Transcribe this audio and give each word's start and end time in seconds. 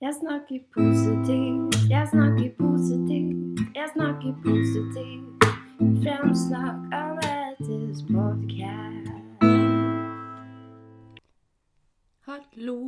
Jeg 0.00 0.14
snakker 0.14 0.58
positivt, 0.74 1.90
jeg 1.90 2.08
snakker 2.10 2.50
positivt, 2.58 3.60
jeg 3.74 3.88
snakker 3.94 4.32
positivt. 4.44 5.46
Fremsnakk 6.02 6.76
Anettes 6.94 8.04
podkast. 8.06 9.10
Hallo 12.28 12.78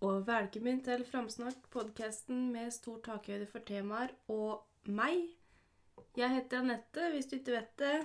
og 0.00 0.26
velkommen 0.26 0.78
til 0.84 1.04
Framsnakk, 1.10 1.58
podkasten 1.70 2.52
med 2.52 2.70
stor 2.70 3.02
takhøyde 3.04 3.50
for 3.50 3.66
temaer 3.66 4.14
og 4.28 4.62
meg. 4.86 5.26
Jeg 6.16 6.30
heter 6.36 6.62
Anette, 6.62 7.10
hvis 7.10 7.26
du 7.26 7.36
ikke 7.40 7.58
vet 7.58 7.78
det, 7.82 8.00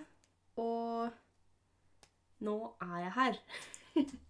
og 0.58 1.10
nå 2.40 2.60
er 2.82 2.98
jeg 3.06 3.18
her. 3.22 3.44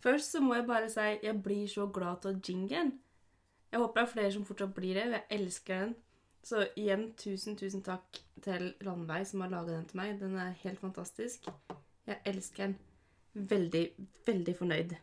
Først 0.00 0.32
så 0.32 0.40
må 0.40 0.56
jeg 0.56 0.66
bare 0.68 0.88
si 0.88 1.06
jeg 1.22 1.42
blir 1.44 1.66
så 1.68 1.86
glad 1.92 2.26
av 2.26 2.40
jingen. 2.46 2.94
Jeg 3.70 3.80
håper 3.80 4.00
det 4.00 4.06
er 4.06 4.12
flere 4.12 4.32
som 4.34 4.46
fortsatt 4.48 4.72
blir 4.74 4.96
det. 4.96 5.08
Jeg 5.12 5.40
elsker 5.40 5.84
den. 5.84 5.94
Så 6.42 6.64
igjen, 6.80 7.10
tusen, 7.20 7.56
tusen 7.60 7.82
takk 7.84 8.16
til 8.40 8.70
Ranveig 8.80 9.26
som 9.28 9.44
har 9.44 9.52
laga 9.52 9.74
den 9.76 9.84
til 9.90 10.00
meg. 10.00 10.16
Den 10.22 10.38
er 10.40 10.56
helt 10.62 10.80
fantastisk. 10.80 11.50
Jeg 12.08 12.18
elsker 12.26 12.64
den. 12.64 12.78
Veldig, 13.50 13.84
veldig 14.26 14.54
fornøyd. 14.58 14.96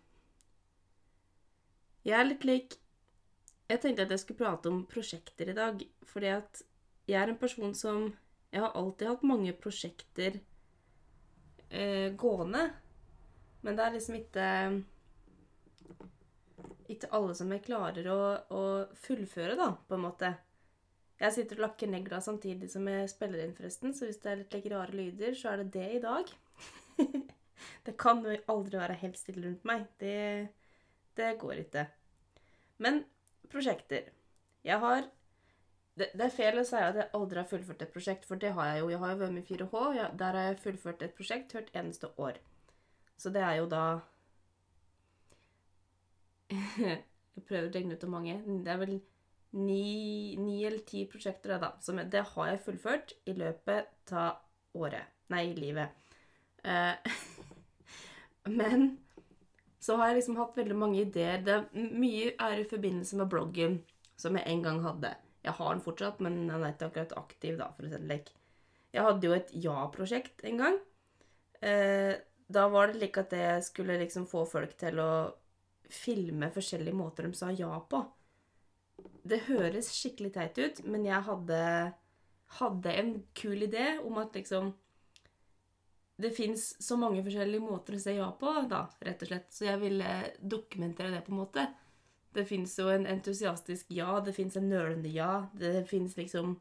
Jeg 2.08 2.16
er 2.20 2.28
litt 2.28 2.44
lik 2.48 2.76
Jeg 3.68 3.82
tenkte 3.84 4.06
at 4.06 4.12
jeg 4.14 4.22
skulle 4.22 4.40
prate 4.40 4.70
om 4.72 4.86
prosjekter 4.88 5.50
i 5.52 5.56
dag, 5.56 5.82
fordi 6.08 6.30
at 6.32 6.62
jeg 7.08 7.20
er 7.20 7.32
en 7.34 7.40
person 7.40 7.74
som 7.76 8.14
Jeg 8.52 8.62
har 8.64 8.76
alltid 8.80 9.10
hatt 9.10 9.24
mange 9.28 9.52
prosjekter 9.54 10.40
eh, 11.70 12.14
gående. 12.16 12.70
Men 13.68 13.76
det 13.76 13.84
er 13.84 13.96
liksom 13.98 14.16
ikke 14.16 14.50
Ikke 16.94 17.10
alle 17.12 17.34
som 17.36 17.50
jeg 17.52 17.66
klarer 17.66 18.06
å, 18.14 18.20
å 18.48 18.62
fullføre, 19.04 19.58
da, 19.60 19.74
på 19.90 19.98
en 19.98 20.06
måte. 20.06 20.30
Jeg 21.20 21.34
sitter 21.36 21.60
og 21.60 21.66
lakker 21.66 21.90
negla 21.92 22.22
samtidig 22.24 22.70
som 22.72 22.88
jeg 22.88 23.10
spiller 23.12 23.44
inn, 23.44 23.56
forresten, 23.58 23.92
så 23.92 24.08
hvis 24.08 24.22
det 24.24 24.32
er 24.32 24.40
litt 24.40 24.56
like 24.56 24.72
rare 24.72 24.96
lyder, 24.96 25.36
så 25.36 25.52
er 25.52 25.64
det 25.64 25.74
det 25.74 25.88
i 25.98 26.00
dag. 26.00 26.32
det 27.90 27.96
kan 28.00 28.24
jo 28.24 28.38
aldri 28.54 28.80
være 28.80 29.00
helt 29.02 29.20
stille 29.20 29.44
rundt 29.50 29.68
meg. 29.68 29.84
Det, 30.00 30.16
det 31.20 31.34
går 31.42 31.66
ikke. 31.66 31.88
Men 32.86 33.04
prosjekter. 33.52 34.14
Jeg 34.64 34.80
har 34.84 35.10
det, 35.98 36.12
er 36.14 36.32
feil 36.32 36.62
å 36.62 36.66
si 36.68 36.78
at 36.78 36.96
jeg 37.02 37.10
aldri 37.18 37.42
har 37.42 37.50
fullført 37.50 37.82
et 37.82 37.94
prosjekt, 37.94 38.28
for 38.30 38.40
det 38.40 38.54
har 38.56 38.72
jeg 38.72 38.84
jo. 38.84 38.92
Jeg 38.94 39.02
har 39.02 39.16
jo 39.16 39.22
vært 39.24 39.34
med 39.34 39.44
i 39.44 39.58
4H. 39.58 39.88
Ja, 39.98 40.12
der 40.22 40.38
har 40.38 40.52
jeg 40.52 40.62
fullført 40.62 41.04
et 41.04 41.18
prosjekt 41.18 41.58
hvert 41.58 41.74
eneste 41.76 42.12
år. 42.22 42.38
Så 43.18 43.34
det 43.34 43.44
er 43.44 43.60
jo 43.60 43.68
da 43.72 43.84
Jeg 46.78 47.46
prøver 47.46 47.68
å 47.68 47.74
regne 47.74 47.98
ut 47.98 48.04
hvor 48.06 48.14
mange. 48.14 48.38
Det 48.64 48.72
er 48.74 48.80
vel 48.82 48.98
ni, 49.58 50.64
eller 50.66 50.80
ti 50.88 51.04
prosjekter, 51.10 51.58
da. 51.62 51.74
Som 51.84 52.02
det 52.02 52.24
har 52.34 52.52
jeg 52.52 52.64
fullført 52.66 53.14
i 53.30 53.36
løpet 53.38 54.14
av 54.16 54.40
året. 54.78 55.14
Nei, 55.34 55.52
livet. 55.58 56.16
Eh, 56.64 56.96
men 58.60 58.90
så 59.84 59.98
har 60.00 60.12
jeg 60.12 60.22
liksom 60.22 60.40
hatt 60.40 60.58
veldig 60.58 60.78
mange 60.78 61.02
ideer. 61.04 61.44
Det 61.46 61.56
er 61.56 61.94
mye 61.96 62.34
er 62.34 62.64
i 62.64 62.68
forbindelse 62.70 63.20
med 63.20 63.32
bloggen 63.32 63.80
som 64.20 64.38
jeg 64.38 64.50
en 64.50 64.64
gang 64.66 64.82
hadde. 64.86 65.14
Jeg 65.46 65.56
har 65.60 65.74
den 65.74 65.84
fortsatt, 65.86 66.20
men 66.24 66.42
den 66.50 66.58
er 66.58 66.74
ikke 66.74 66.90
akkurat 66.90 67.14
aktiv, 67.20 67.58
da, 67.60 67.70
for 67.76 67.86
å 67.86 67.92
si 67.92 67.96
det 67.96 68.08
slik. 68.08 68.34
Jeg 68.96 69.06
hadde 69.06 69.30
jo 69.30 69.36
et 69.36 69.54
ja-prosjekt 69.68 70.44
en 70.48 70.64
gang. 70.64 70.80
Eh, 71.62 72.16
da 72.48 72.68
var 72.72 72.88
det 72.88 73.00
slik 73.00 73.18
at 73.20 73.34
det 73.34 73.48
skulle 73.68 74.00
liksom 74.00 74.28
få 74.30 74.46
folk 74.48 74.76
til 74.80 75.00
å 75.04 75.12
filme 75.92 76.50
forskjellige 76.52 76.96
måter 76.96 77.28
de 77.28 77.36
sa 77.36 77.52
ja 77.52 77.72
på. 77.90 78.02
Det 79.28 79.44
høres 79.50 79.92
skikkelig 79.94 80.34
teit 80.36 80.60
ut, 80.60 80.84
men 80.88 81.06
jeg 81.08 81.20
hadde, 81.28 81.62
hadde 82.60 82.94
en 83.02 83.14
kul 83.38 83.68
idé 83.68 83.98
om 84.04 84.20
at 84.24 84.36
liksom 84.36 84.76
Det 86.18 86.32
fins 86.34 86.72
så 86.82 86.96
mange 86.98 87.22
forskjellige 87.22 87.62
måter 87.62 87.94
å 87.94 88.00
si 88.02 88.16
ja 88.16 88.32
på, 88.40 88.50
da, 88.66 88.88
rett 89.06 89.22
og 89.22 89.30
slett. 89.30 89.52
Så 89.54 89.68
jeg 89.68 89.78
ville 89.84 90.14
dokumentere 90.42 91.12
det, 91.14 91.20
på 91.28 91.30
en 91.30 91.42
måte. 91.44 91.66
Det 92.34 92.46
fins 92.50 92.74
jo 92.80 92.88
en 92.90 93.06
entusiastisk 93.06 93.92
ja, 93.94 94.16
det 94.26 94.34
fins 94.34 94.58
en 94.58 94.66
nølende 94.66 95.12
ja, 95.14 95.46
det 95.54 95.84
fins 95.90 96.18
liksom 96.18 96.56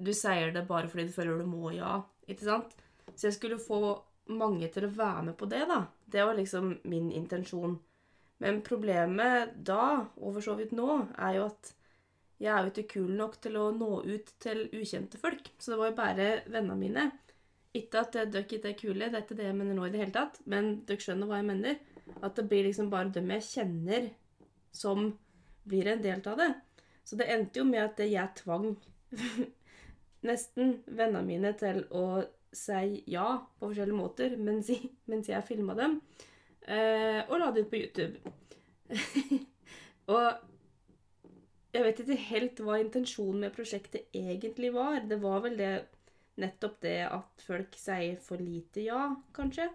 Du 0.00 0.14
sier 0.16 0.48
det 0.54 0.64
bare 0.70 0.88
fordi 0.88 1.10
du 1.10 1.12
føler 1.12 1.42
du 1.42 1.50
må 1.50 1.74
ja, 1.76 2.06
ikke 2.24 2.48
sant? 2.48 2.72
Så 3.12 3.28
jeg 3.28 3.36
skulle 3.36 3.60
få 3.60 4.00
mange 4.30 4.68
til 4.72 4.86
å 4.86 4.94
være 4.94 5.28
med 5.30 5.36
på 5.38 5.48
det, 5.50 5.64
da. 5.70 5.84
Det 6.12 6.26
var 6.26 6.38
liksom 6.38 6.76
min 6.90 7.10
intensjon. 7.12 7.78
Men 8.42 8.60
problemet 8.66 9.54
da, 9.66 10.08
og 10.18 10.36
for 10.36 10.44
så 10.44 10.56
vidt 10.58 10.74
nå, 10.74 10.88
er 11.18 11.38
jo 11.38 11.46
at 11.46 11.72
jeg 12.42 12.50
er 12.50 12.64
jo 12.64 12.72
ikke 12.72 12.90
kul 12.96 13.10
nok 13.14 13.36
til 13.42 13.56
å 13.60 13.68
nå 13.74 13.90
ut 14.02 14.32
til 14.42 14.64
ukjente 14.74 15.18
folk. 15.22 15.52
Så 15.58 15.72
det 15.72 15.78
var 15.78 15.92
jo 15.92 15.98
bare 16.00 16.30
vennene 16.50 16.78
mine. 16.80 17.04
Ikke 17.78 18.02
at 18.02 18.16
dere 18.18 18.42
ikke 18.42 18.58
er 18.68 18.76
kule, 18.76 19.08
det 19.08 19.20
er 19.20 19.24
ikke 19.24 19.38
det 19.38 19.46
jeg 19.46 19.56
mener 19.56 19.78
nå 19.78 19.86
i 19.86 19.92
det 19.94 20.02
hele 20.02 20.14
tatt, 20.16 20.40
men 20.50 20.74
dere 20.88 21.04
skjønner 21.04 21.30
hva 21.30 21.38
jeg 21.38 21.48
mener. 21.52 21.78
At 22.18 22.34
det 22.36 22.48
blir 22.50 22.66
liksom 22.66 22.90
bare 22.92 23.14
dem 23.14 23.30
jeg 23.36 23.46
kjenner, 23.46 24.10
som 24.74 25.12
blir 25.70 25.88
en 25.92 26.02
del 26.02 26.26
av 26.28 26.42
det. 26.42 26.50
Så 27.06 27.16
det 27.18 27.30
endte 27.30 27.62
jo 27.62 27.68
med 27.68 27.84
at 27.84 28.02
jeg 28.02 28.42
tvang 28.42 28.72
nesten 30.28 30.80
vennene 30.86 31.24
mine 31.26 31.54
til 31.62 31.84
å 31.94 32.04
si 32.52 33.02
ja 33.10 33.26
på 33.58 33.70
forskjellige 33.70 33.98
måter 33.98 34.36
mens 34.36 34.70
mens 35.10 35.30
jeg 35.30 35.48
filma 35.48 35.76
dem, 35.78 36.00
eh, 36.66 37.20
og 37.28 37.38
la 37.40 37.50
det 37.50 37.66
ut 37.66 37.72
på 37.72 37.82
YouTube. 37.82 38.32
og 40.14 40.26
jeg 41.72 41.84
vet 41.86 42.02
ikke 42.02 42.22
helt 42.28 42.60
hva 42.60 42.78
intensjonen 42.82 43.46
med 43.46 43.54
prosjektet 43.56 44.12
egentlig 44.12 44.72
var. 44.74 45.00
Det 45.08 45.16
var 45.22 45.40
vel 45.46 45.56
det 45.56 45.72
nettopp 46.40 46.80
det 46.84 46.98
at 47.06 47.44
folk 47.44 47.76
sier 47.80 48.18
for 48.20 48.40
lite 48.40 48.84
ja, 48.84 49.06
kanskje. 49.36 49.70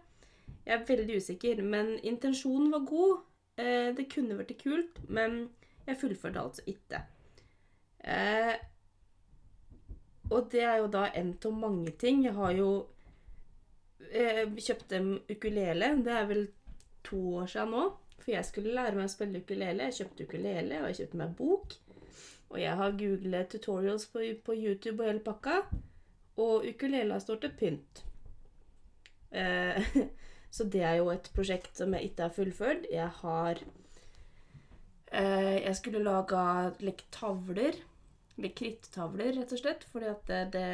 Jeg 0.68 0.76
er 0.76 0.86
veldig 0.88 1.18
usikker, 1.22 1.62
men 1.64 1.96
intensjonen 2.06 2.72
var 2.74 2.86
god. 2.86 3.24
Eh, 3.58 3.90
det 3.98 4.10
kunne 4.14 4.38
vært 4.38 4.58
kult, 4.62 5.00
men 5.10 5.48
jeg 5.88 6.00
fullførte 6.02 6.44
altså 6.44 6.66
ikke. 6.70 7.02
Eh, 8.04 8.54
og 10.30 10.50
det 10.52 10.64
er 10.64 10.82
jo 10.82 10.88
da 10.92 11.08
en 11.16 11.34
av 11.46 11.54
mange 11.56 11.94
ting. 12.00 12.24
Jeg 12.26 12.36
har 12.36 12.52
jo 12.58 12.72
eh, 14.12 14.44
kjøpt 14.60 14.96
en 14.98 15.14
ukulele. 15.30 15.94
Det 16.04 16.14
er 16.14 16.30
vel 16.30 16.44
to 17.08 17.20
år 17.42 17.52
siden 17.52 17.74
nå. 17.76 17.86
For 18.18 18.34
jeg 18.34 18.48
skulle 18.48 18.76
lære 18.76 18.98
meg 18.98 19.08
å 19.08 19.14
spille 19.14 19.44
ukulele. 19.44 19.88
Jeg 19.88 20.00
kjøpte 20.02 20.28
ukulele, 20.28 20.82
og 20.82 20.90
jeg 20.90 21.00
kjøpte 21.02 21.22
meg 21.22 21.36
bok. 21.40 21.78
Og 22.48 22.60
jeg 22.62 22.76
har 22.80 23.00
googlet 23.00 23.50
tutorials 23.52 24.08
på, 24.12 24.24
på, 24.44 24.56
YouTube 24.56 25.04
og 25.04 25.12
hele 25.12 25.24
pakka. 25.24 25.62
Og 26.44 26.68
ukulela 26.68 27.20
står 27.24 27.42
til 27.44 27.56
pynt. 27.60 28.04
Eh, 29.32 30.00
så 30.56 30.68
det 30.68 30.84
er 30.84 31.00
jo 31.00 31.12
et 31.14 31.32
prosjekt 31.36 31.80
som 31.80 31.96
jeg 31.96 32.12
ikke 32.12 32.28
har 32.28 32.36
fullført. 32.36 32.88
Jeg 32.92 33.10
har 33.24 33.64
eh, 35.12 35.56
Jeg 35.64 35.76
skulle 35.80 36.04
laga 36.04 36.74
like, 36.84 37.08
tavler 37.16 37.80
krittavler, 38.38 39.32
rett 39.34 39.54
og 39.56 39.62
slett. 39.62 39.86
Fordi 39.92 40.12
at 40.12 40.30
det, 40.30 40.42
det, 40.54 40.68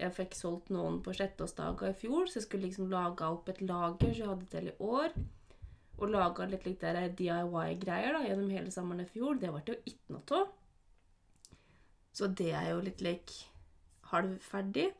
jeg 0.00 0.16
fikk 0.18 0.36
solgt 0.36 0.70
noen 0.74 1.00
på 1.04 1.14
sjetteårsdaga 1.16 1.90
i 1.90 1.96
fjor, 1.96 2.28
så 2.28 2.40
jeg 2.40 2.46
skulle 2.46 2.68
liksom 2.68 2.90
lage 2.92 3.30
opp 3.32 3.48
et 3.52 3.62
lager 3.64 4.12
så 4.12 4.22
jeg 4.22 4.30
hadde 4.32 4.50
til 4.52 4.70
i 4.70 4.76
år. 4.84 5.16
Og 5.96 6.12
laga 6.12 6.44
litt, 6.50 6.66
litt 6.68 6.84
DIY-greier 7.16 8.18
da, 8.18 8.22
gjennom 8.26 8.52
hele 8.52 8.72
sommeren 8.74 9.06
i 9.06 9.08
fjor. 9.08 9.40
Det 9.40 9.52
ble 9.52 9.64
det 9.64 9.76
jo 9.76 9.94
ikke 9.94 10.16
noe 10.16 10.40
av. 10.42 10.54
Så 12.16 12.28
det 12.32 12.52
er 12.56 12.70
jo 12.74 12.84
litt 12.84 13.02
lik 13.04 13.32
halvferdig. 14.12 14.90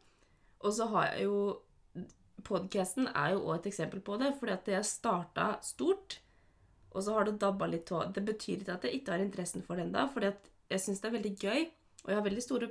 Og 0.64 0.72
så 0.76 0.88
har 0.94 1.12
jeg 1.12 1.28
jo 1.28 1.38
Podkasten 2.46 3.08
er 3.10 3.32
jo 3.32 3.40
òg 3.48 3.56
et 3.56 3.64
eksempel 3.72 4.02
på 4.06 4.18
det, 4.20 4.28
fordi 4.38 4.52
at 4.54 4.68
jeg 4.70 4.86
starta 4.86 5.46
stort. 5.66 6.20
Og 6.92 7.02
så 7.02 7.16
har 7.16 7.26
det 7.26 7.40
dabba 7.42 7.66
litt 7.66 7.90
av. 7.90 8.12
Det 8.14 8.22
betyr 8.22 8.60
ikke 8.60 8.76
at 8.76 8.84
jeg 8.86 9.00
ikke 9.00 9.16
har 9.16 9.24
interessen 9.24 9.64
for 9.66 9.74
det 9.74 9.88
ennå, 9.88 10.04
fordi 10.12 10.28
at 10.30 10.46
jeg 10.70 10.84
syns 10.84 11.02
det 11.02 11.08
er 11.08 11.16
veldig 11.16 11.32
gøy. 11.42 11.64
Og 12.06 12.12
jeg 12.12 12.20
har 12.20 12.26
veldig 12.26 12.42
store 12.44 12.70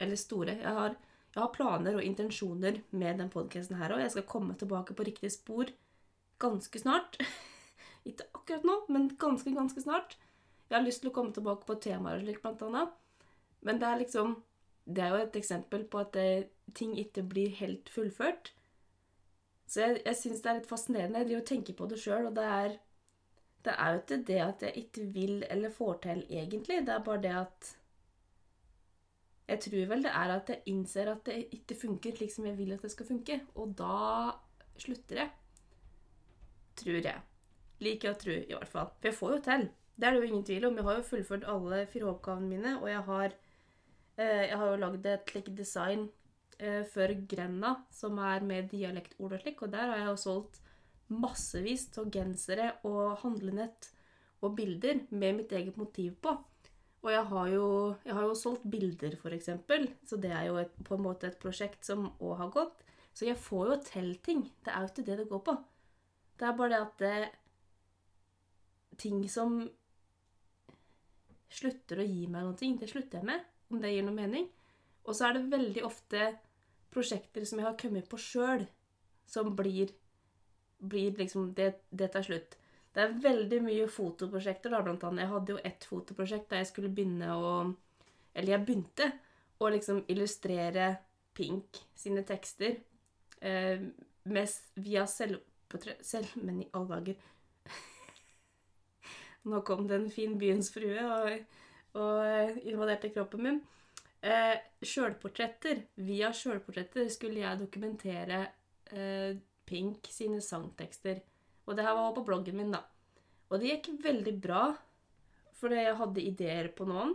Eller 0.00 0.20
store 0.20 0.58
Jeg 0.60 0.76
har, 0.76 0.96
jeg 1.34 1.40
har 1.40 1.52
planer 1.54 1.96
og 1.96 2.04
intensjoner 2.04 2.82
med 2.90 3.18
den 3.18 3.30
podkasten 3.30 3.78
her 3.78 3.94
òg. 3.94 4.02
Jeg 4.04 4.12
skal 4.14 4.26
komme 4.28 4.54
tilbake 4.58 4.94
på 4.94 5.06
riktig 5.06 5.30
spor 5.32 5.70
ganske 6.38 6.78
snart. 6.78 7.16
Ikke 8.08 8.26
akkurat 8.34 8.66
nå, 8.68 8.76
men 8.92 9.08
ganske, 9.18 9.54
ganske 9.54 9.80
snart. 9.80 10.16
Jeg 10.68 10.76
har 10.76 10.84
lyst 10.84 11.02
til 11.02 11.10
å 11.10 11.14
komme 11.14 11.32
tilbake 11.34 11.66
på 11.66 11.78
temaer 11.80 12.18
og 12.18 12.26
slikt, 12.26 12.42
blant 12.42 12.62
annet. 12.68 12.92
Men 13.64 13.80
det 13.80 13.88
er 13.88 14.02
liksom 14.02 14.42
Det 14.84 15.00
er 15.00 15.14
jo 15.14 15.22
et 15.24 15.36
eksempel 15.40 15.86
på 15.88 15.98
at 16.02 16.12
det, 16.12 16.50
ting 16.74 16.98
ikke 17.00 17.22
blir 17.22 17.54
helt 17.56 17.88
fullført. 17.88 18.50
Så 19.66 19.80
jeg, 19.80 20.02
jeg 20.04 20.18
syns 20.18 20.42
det 20.42 20.50
er 20.50 20.58
litt 20.58 20.68
fascinerende. 20.68 21.22
Jeg 21.22 21.30
driver 21.30 21.42
og 21.42 21.46
tenker 21.48 21.76
på 21.78 21.86
det 21.88 22.00
sjøl, 22.02 22.26
og 22.28 22.34
det 22.36 22.44
er 22.44 22.74
Det 23.64 23.72
er 23.78 23.94
jo 23.94 24.02
ikke 24.02 24.18
det 24.28 24.40
at 24.44 24.62
jeg 24.62 24.76
ikke 24.76 25.06
vil 25.14 25.44
eller 25.48 25.70
får 25.72 25.94
til, 26.02 26.26
egentlig. 26.28 26.82
Det 26.86 26.92
er 26.94 27.06
bare 27.06 27.22
det 27.22 27.32
at 27.32 27.70
jeg 29.44 29.60
tror 29.60 29.88
vel 29.90 30.04
det 30.06 30.12
er 30.16 30.32
at 30.32 30.50
jeg 30.50 30.62
innser 30.72 31.10
at 31.12 31.26
det 31.28 31.36
ikke 31.52 31.76
funker 31.76 32.16
slik 32.16 32.32
som 32.32 32.46
jeg 32.48 32.56
vil 32.56 32.72
at 32.72 32.84
det 32.84 32.92
skal 32.94 33.08
funke. 33.08 33.38
Og 33.60 33.74
da 33.76 34.32
slutter 34.80 35.20
jeg. 35.20 35.30
Tror 36.80 37.00
jeg. 37.00 37.20
Liker 37.84 38.14
å 38.14 38.18
tro, 38.18 38.32
i 38.32 38.54
hvert 38.54 38.72
fall. 38.72 38.92
For 38.98 39.10
jeg 39.10 39.18
får 39.18 39.34
jo 39.34 39.40
til. 39.50 39.66
Det 39.94 40.08
er 40.08 40.14
det 40.14 40.22
jo 40.22 40.28
ingen 40.30 40.46
tvil 40.48 40.68
om. 40.68 40.78
Jeg 40.78 40.88
har 40.88 40.98
jo 40.98 41.08
fullført 41.10 41.48
alle 41.50 41.84
fire 41.92 42.10
oppgavene 42.10 42.50
mine, 42.50 42.76
og 42.80 42.88
jeg 42.88 43.02
har, 43.08 43.34
eh, 44.16 44.44
jeg 44.48 44.58
har 44.58 44.70
jo 44.70 44.80
lagd 44.80 45.06
et 45.06 45.30
slikt 45.30 45.52
design 45.58 46.08
eh, 46.58 46.82
for 46.94 47.14
Grenna, 47.28 47.74
som 47.92 48.18
er 48.18 48.40
med 48.40 48.70
dialektord 48.72 49.36
og 49.36 49.44
slik, 49.44 49.62
og 49.62 49.72
der 49.76 49.92
har 49.92 50.00
jeg 50.00 50.08
jo 50.08 50.22
solgt 50.24 50.60
massevis 51.12 51.86
av 52.00 52.08
gensere 52.10 52.72
og 52.88 53.20
handlenett 53.20 53.90
og 54.40 54.56
bilder 54.56 55.04
med 55.10 55.36
mitt 55.36 55.52
eget 55.52 55.76
motiv 55.76 56.16
på. 56.22 56.32
Og 57.04 57.12
jeg 57.12 57.24
har 57.28 57.48
jo, 57.52 57.66
jeg 58.06 58.16
har 58.16 58.24
jo 58.24 58.34
solgt 58.38 58.64
bilder, 58.72 59.18
eksempel, 59.36 59.90
så 60.08 60.16
det 60.16 60.32
er 60.32 60.46
jo 60.48 60.56
et, 60.56 60.72
på 60.88 60.96
en 60.96 61.04
måte 61.04 61.28
et 61.28 61.38
prosjekt 61.40 61.84
som 61.84 62.06
òg 62.16 62.38
har 62.40 62.52
gått. 62.54 62.80
Så 63.14 63.28
jeg 63.28 63.38
får 63.38 63.68
jo 63.68 63.76
til 63.84 64.10
ting. 64.24 64.42
Det 64.64 64.72
er 64.72 64.80
jo 64.82 64.90
ikke 64.90 65.06
det 65.06 65.18
det 65.20 65.28
går 65.28 65.42
på. 65.44 65.54
Det 66.40 66.48
er 66.48 66.56
bare 66.58 66.72
det 66.72 66.82
at 66.82 67.00
det 67.04 67.16
Ting 68.94 69.24
som 69.26 69.56
slutter 71.50 71.98
å 71.98 72.04
gi 72.06 72.28
meg 72.30 72.44
noe, 72.46 72.54
det 72.78 72.86
slutter 72.86 73.18
jeg 73.18 73.26
med, 73.26 73.40
om 73.72 73.80
det 73.82 73.90
gir 73.90 74.04
noe 74.06 74.14
mening. 74.14 74.44
Og 75.02 75.16
så 75.18 75.26
er 75.26 75.34
det 75.34 75.50
veldig 75.50 75.82
ofte 75.82 76.28
prosjekter 76.94 77.42
som 77.42 77.58
jeg 77.58 77.66
har 77.66 77.78
kommet 77.80 78.06
på 78.06 78.20
sjøl, 78.22 78.62
som 79.26 79.50
blir, 79.58 79.90
blir 80.78 81.18
liksom 81.18 81.50
det, 81.58 81.72
det 81.90 82.12
tar 82.14 82.22
slutt. 82.22 82.54
Det 82.94 83.02
er 83.02 83.14
veldig 83.24 83.58
mye 83.64 83.86
fotoprosjekter, 83.90 84.70
da, 84.70 84.82
blant 84.86 85.02
annet. 85.06 85.24
Jeg 85.24 85.32
hadde 85.32 85.54
jo 85.54 85.62
ett 85.66 85.86
fotoprosjekt 85.90 86.46
der 86.52 86.62
jeg 86.62 86.70
skulle 86.70 86.92
begynne 86.94 87.34
å 87.34 87.50
Eller 88.34 88.54
jeg 88.54 88.66
begynte 88.66 89.10
å 89.58 89.70
liksom 89.70 90.04
illustrere 90.10 90.94
Pink 91.34 91.80
sine 91.98 92.22
tekster 92.26 92.76
eh, 93.40 93.82
med, 94.30 94.56
via 94.78 95.06
selvportrett 95.10 96.06
Selv... 96.06 96.36
Men 96.38 96.62
i 96.62 96.68
alle 96.70 97.00
dager 97.00 97.70
Nå 99.50 99.62
kom 99.66 99.88
det 99.90 99.98
en 99.98 100.10
fin 100.14 100.38
byens 100.38 100.70
frue 100.74 101.02
og, 101.02 101.58
og 101.98 102.20
eh, 102.22 102.62
invaderte 102.70 103.10
kroppen 103.14 103.42
min. 103.48 103.62
Eh, 104.24 104.54
sjølportretter. 104.80 105.82
Via 106.06 106.30
sjølportretter 106.32 107.10
skulle 107.12 107.42
jeg 107.42 107.60
dokumentere 107.60 108.40
eh, 108.94 109.34
Pink 109.66 110.08
sine 110.12 110.40
sangtekster. 110.44 111.20
Og 111.64 111.76
det 111.76 111.84
her 111.86 111.96
var 111.96 112.14
på 112.16 112.24
bloggen 112.26 112.58
min, 112.58 112.74
da. 112.74 112.82
Og 113.50 113.60
det 113.60 113.70
gikk 113.70 114.04
veldig 114.04 114.34
bra, 114.42 114.64
fordi 115.58 115.84
jeg 115.84 115.98
hadde 116.00 116.24
ideer 116.24 116.68
på 116.76 116.86
noen 116.88 117.14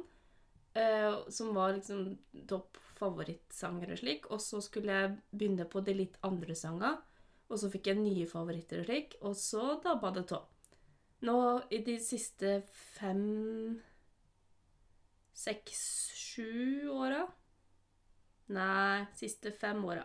eh, 0.73 1.17
som 1.29 1.53
var 1.55 1.75
liksom 1.75 2.17
topp 2.49 2.79
favorittsanger 2.99 3.93
og 3.93 4.01
slik. 4.01 4.29
Og 4.33 4.41
så 4.43 4.61
skulle 4.63 4.95
jeg 4.95 5.17
begynne 5.31 5.67
på 5.69 5.83
de 5.85 5.95
litt 5.97 6.17
andre 6.25 6.55
sangene. 6.57 6.97
Og 7.49 7.57
så 7.57 7.69
fikk 7.73 7.89
jeg 7.89 8.01
nye 8.01 8.27
favoritter 8.29 8.83
og 8.83 8.89
slik. 8.89 9.15
Og 9.25 9.37
så 9.37 9.75
dabba 9.83 10.13
det 10.15 10.27
tå. 10.29 10.41
Nå 11.27 11.37
i 11.75 11.81
de 11.83 11.97
siste 11.99 12.61
fem 12.71 13.79
Seks, 15.39 15.79
sju 16.19 16.89
åra 16.91 17.21
Nei, 18.55 19.05
siste 19.15 19.51
fem 19.55 19.83
åra. 19.85 20.03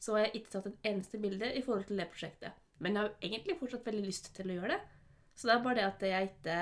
Så 0.00 0.16
har 0.16 0.26
jeg 0.26 0.40
ikke 0.40 0.52
tatt 0.56 0.66
et 0.68 0.88
eneste 0.90 1.20
bilde 1.22 1.48
i 1.54 1.62
forhold 1.64 1.86
til 1.88 2.00
det 2.00 2.08
prosjektet. 2.10 2.65
Men 2.82 2.96
jeg 2.96 3.02
har 3.02 3.28
egentlig 3.28 3.56
fortsatt 3.60 3.86
veldig 3.88 4.04
lyst 4.04 4.30
til 4.36 4.52
å 4.52 4.58
gjøre 4.58 4.74
det. 4.74 4.82
Så 5.36 5.48
det 5.48 5.54
er 5.54 5.64
bare 5.64 5.78
det 5.78 5.86
at 5.86 6.04
jeg 6.08 6.28
ikke 6.30 6.60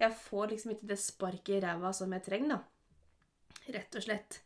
Jeg 0.00 0.16
får 0.16 0.46
liksom 0.48 0.70
ikke 0.72 0.86
det 0.88 0.96
sparket 0.96 1.56
i 1.58 1.64
ræva 1.64 1.90
som 1.92 2.12
jeg 2.16 2.24
trenger, 2.24 2.54
da. 2.54 2.60
Rett 3.74 3.98
og 3.98 4.04
slett. 4.04 4.38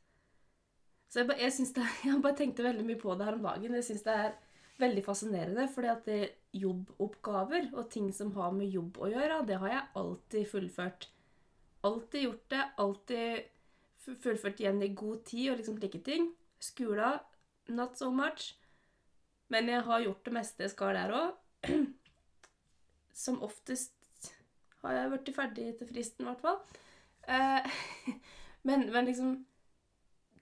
Så 1.06 1.20
jeg, 1.20 1.28
bare, 1.28 1.44
jeg, 1.44 1.66
det, 1.76 1.84
jeg 2.08 2.22
bare 2.24 2.38
tenkte 2.40 2.66
veldig 2.66 2.86
mye 2.88 2.98
på 2.98 3.14
det 3.14 3.28
her 3.28 3.36
om 3.38 3.44
dagen. 3.46 3.76
Jeg 3.78 3.86
syns 3.86 4.02
det 4.02 4.16
er 4.18 4.32
veldig 4.82 5.04
fascinerende, 5.06 5.68
fordi 5.70 5.90
at 5.92 6.08
det 6.10 6.22
jobboppgaver 6.58 7.68
og 7.72 7.86
ting 7.90 8.08
som 8.14 8.32
har 8.34 8.50
med 8.54 8.74
jobb 8.74 8.98
å 8.98 9.10
gjøre, 9.12 9.44
det 9.46 9.60
har 9.62 9.70
jeg 9.70 9.84
alltid 10.02 10.48
fullført. 10.50 11.06
Alltid 11.86 12.26
gjort 12.26 12.48
det. 12.50 12.64
Alltid 12.82 14.16
fullført 14.24 14.60
igjen 14.60 14.82
i 14.82 14.90
god 14.96 15.22
tid 15.28 15.52
og 15.52 15.60
liksom 15.60 15.78
slike 15.78 16.02
ting. 16.02 16.32
Skolen 16.58 17.22
not 17.68 17.98
so 17.98 18.10
much. 18.10 18.54
Men 19.54 19.70
jeg 19.70 19.86
har 19.86 20.02
gjort 20.02 20.26
det 20.26 20.34
meste 20.34 20.66
jeg 20.66 20.74
skal 20.74 20.96
der 20.98 21.14
òg. 21.14 21.68
Som 23.24 23.42
oftest 23.46 24.32
har 24.82 24.96
jeg 24.98 25.10
blitt 25.12 25.34
ferdig 25.36 25.68
til 25.78 25.88
fristen, 25.88 26.24
i 26.24 26.32
hvert 26.32 26.42
fall. 26.42 26.58
Eh, 27.30 27.76
men, 28.68 28.88
men 28.90 29.06
liksom 29.06 29.36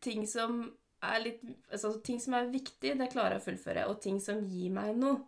ting 0.03 0.25
som 0.27 0.65
er 1.03 1.21
litt 1.23 1.45
altså, 1.71 1.93
Ting 2.05 2.19
som 2.23 2.35
er 2.39 2.51
viktig, 2.51 2.97
det 2.99 3.11
klarer 3.13 3.37
jeg 3.37 3.43
å 3.43 3.47
fullføre. 3.51 3.85
Og 3.91 4.01
ting 4.03 4.19
som 4.23 4.43
gir 4.49 4.73
meg 4.75 4.97
noe. 4.99 5.21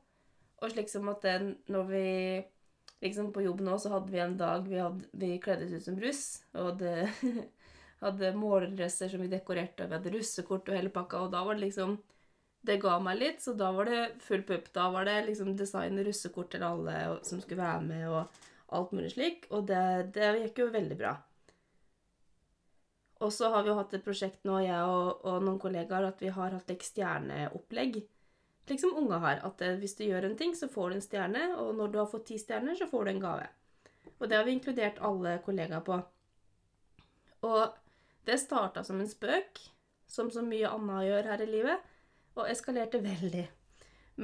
Og 0.63 0.73
slik 0.73 0.91
som 0.91 1.11
at 1.13 1.23
den, 1.27 1.55
når 1.71 1.89
vi 1.91 2.09
liksom 3.05 3.35
På 3.35 3.43
jobb 3.45 3.61
nå 3.61 3.77
så 3.77 3.91
hadde 3.93 4.15
vi 4.15 4.21
en 4.23 4.37
dag 4.41 4.65
vi, 4.65 4.79
hadde, 4.81 5.09
vi 5.13 5.35
kledde 5.43 5.67
oss 5.67 5.77
ut 5.77 5.89
som 5.91 6.01
russ. 6.01 6.25
Og 6.57 6.71
hadde, 6.73 7.45
hadde 8.05 8.35
målerdresser 8.39 9.13
som 9.13 9.21
vi 9.21 9.31
dekorerte, 9.33 9.85
og 9.85 9.93
vi 9.93 9.99
hadde 9.99 10.17
russekort 10.17 10.73
og 10.73 10.79
hele 10.79 10.95
pakka. 10.95 11.27
Og 11.27 11.35
da 11.35 11.45
var 11.45 11.59
det 11.59 11.67
liksom 11.67 11.99
Det 12.65 12.79
ga 12.81 12.97
meg 13.03 13.19
litt, 13.21 13.43
så 13.45 13.53
da 13.59 13.69
var 13.77 13.91
det 13.91 14.01
full 14.25 14.43
pupp. 14.49 14.71
Da 14.73 14.89
var 14.93 15.05
det 15.05 15.19
liksom 15.27 15.53
design 15.59 16.01
russekort 16.01 16.55
til 16.55 16.65
alle 16.65 16.97
som 17.27 17.43
skulle 17.43 17.61
være 17.61 17.85
med, 17.85 18.09
og 18.09 18.75
alt 18.79 18.95
mulig 18.97 19.13
slik. 19.13 19.45
Og 19.53 19.67
det, 19.69 19.85
det 20.17 20.31
gikk 20.47 20.63
jo 20.63 20.73
veldig 20.73 20.97
bra. 20.99 21.13
Og 23.25 23.33
så 23.33 23.51
har 23.53 23.63
vi 23.63 23.71
jo 23.71 23.77
hatt 23.79 23.93
et 23.97 24.05
prosjekt 24.05 24.43
nå, 24.49 24.59
jeg 24.65 24.89
og, 24.91 25.21
og 25.29 25.45
noen 25.45 25.61
kollegaer, 25.61 26.09
at 26.09 26.25
vi 26.25 26.33
har 26.35 26.57
hatt 26.57 26.73
et 26.73 26.85
stjerneopplegg. 26.85 28.01
Slik 28.65 28.81
som 28.81 28.97
unge 28.97 29.21
har. 29.21 29.41
At 29.47 29.63
eh, 29.65 29.77
hvis 29.81 29.97
du 30.01 30.07
gjør 30.07 30.31
en 30.31 30.37
ting, 30.41 30.57
så 30.57 30.69
får 30.73 30.91
du 30.91 30.99
en 30.99 31.05
stjerne, 31.05 31.45
og 31.61 31.75
når 31.79 31.93
du 31.93 32.01
har 32.01 32.11
fått 32.11 32.27
ti 32.33 32.41
stjerner, 32.41 32.77
så 32.79 32.89
får 32.91 33.05
du 33.05 33.13
en 33.15 33.23
gave. 33.23 33.47
Og 34.19 34.29
det 34.29 34.39
har 34.39 34.49
vi 34.49 34.57
inkludert 34.57 35.01
alle 35.05 35.39
kollegaer 35.45 35.85
på. 35.85 36.01
Og 37.45 37.63
det 38.25 38.41
starta 38.41 38.85
som 38.85 39.01
en 39.01 39.11
spøk, 39.11 39.61
som 40.09 40.31
så 40.33 40.45
mye 40.45 40.71
annet 40.71 41.09
gjør 41.09 41.29
her 41.33 41.45
i 41.45 41.51
livet, 41.51 41.91
og 42.35 42.49
eskalerte 42.51 43.01
veldig. 43.03 43.45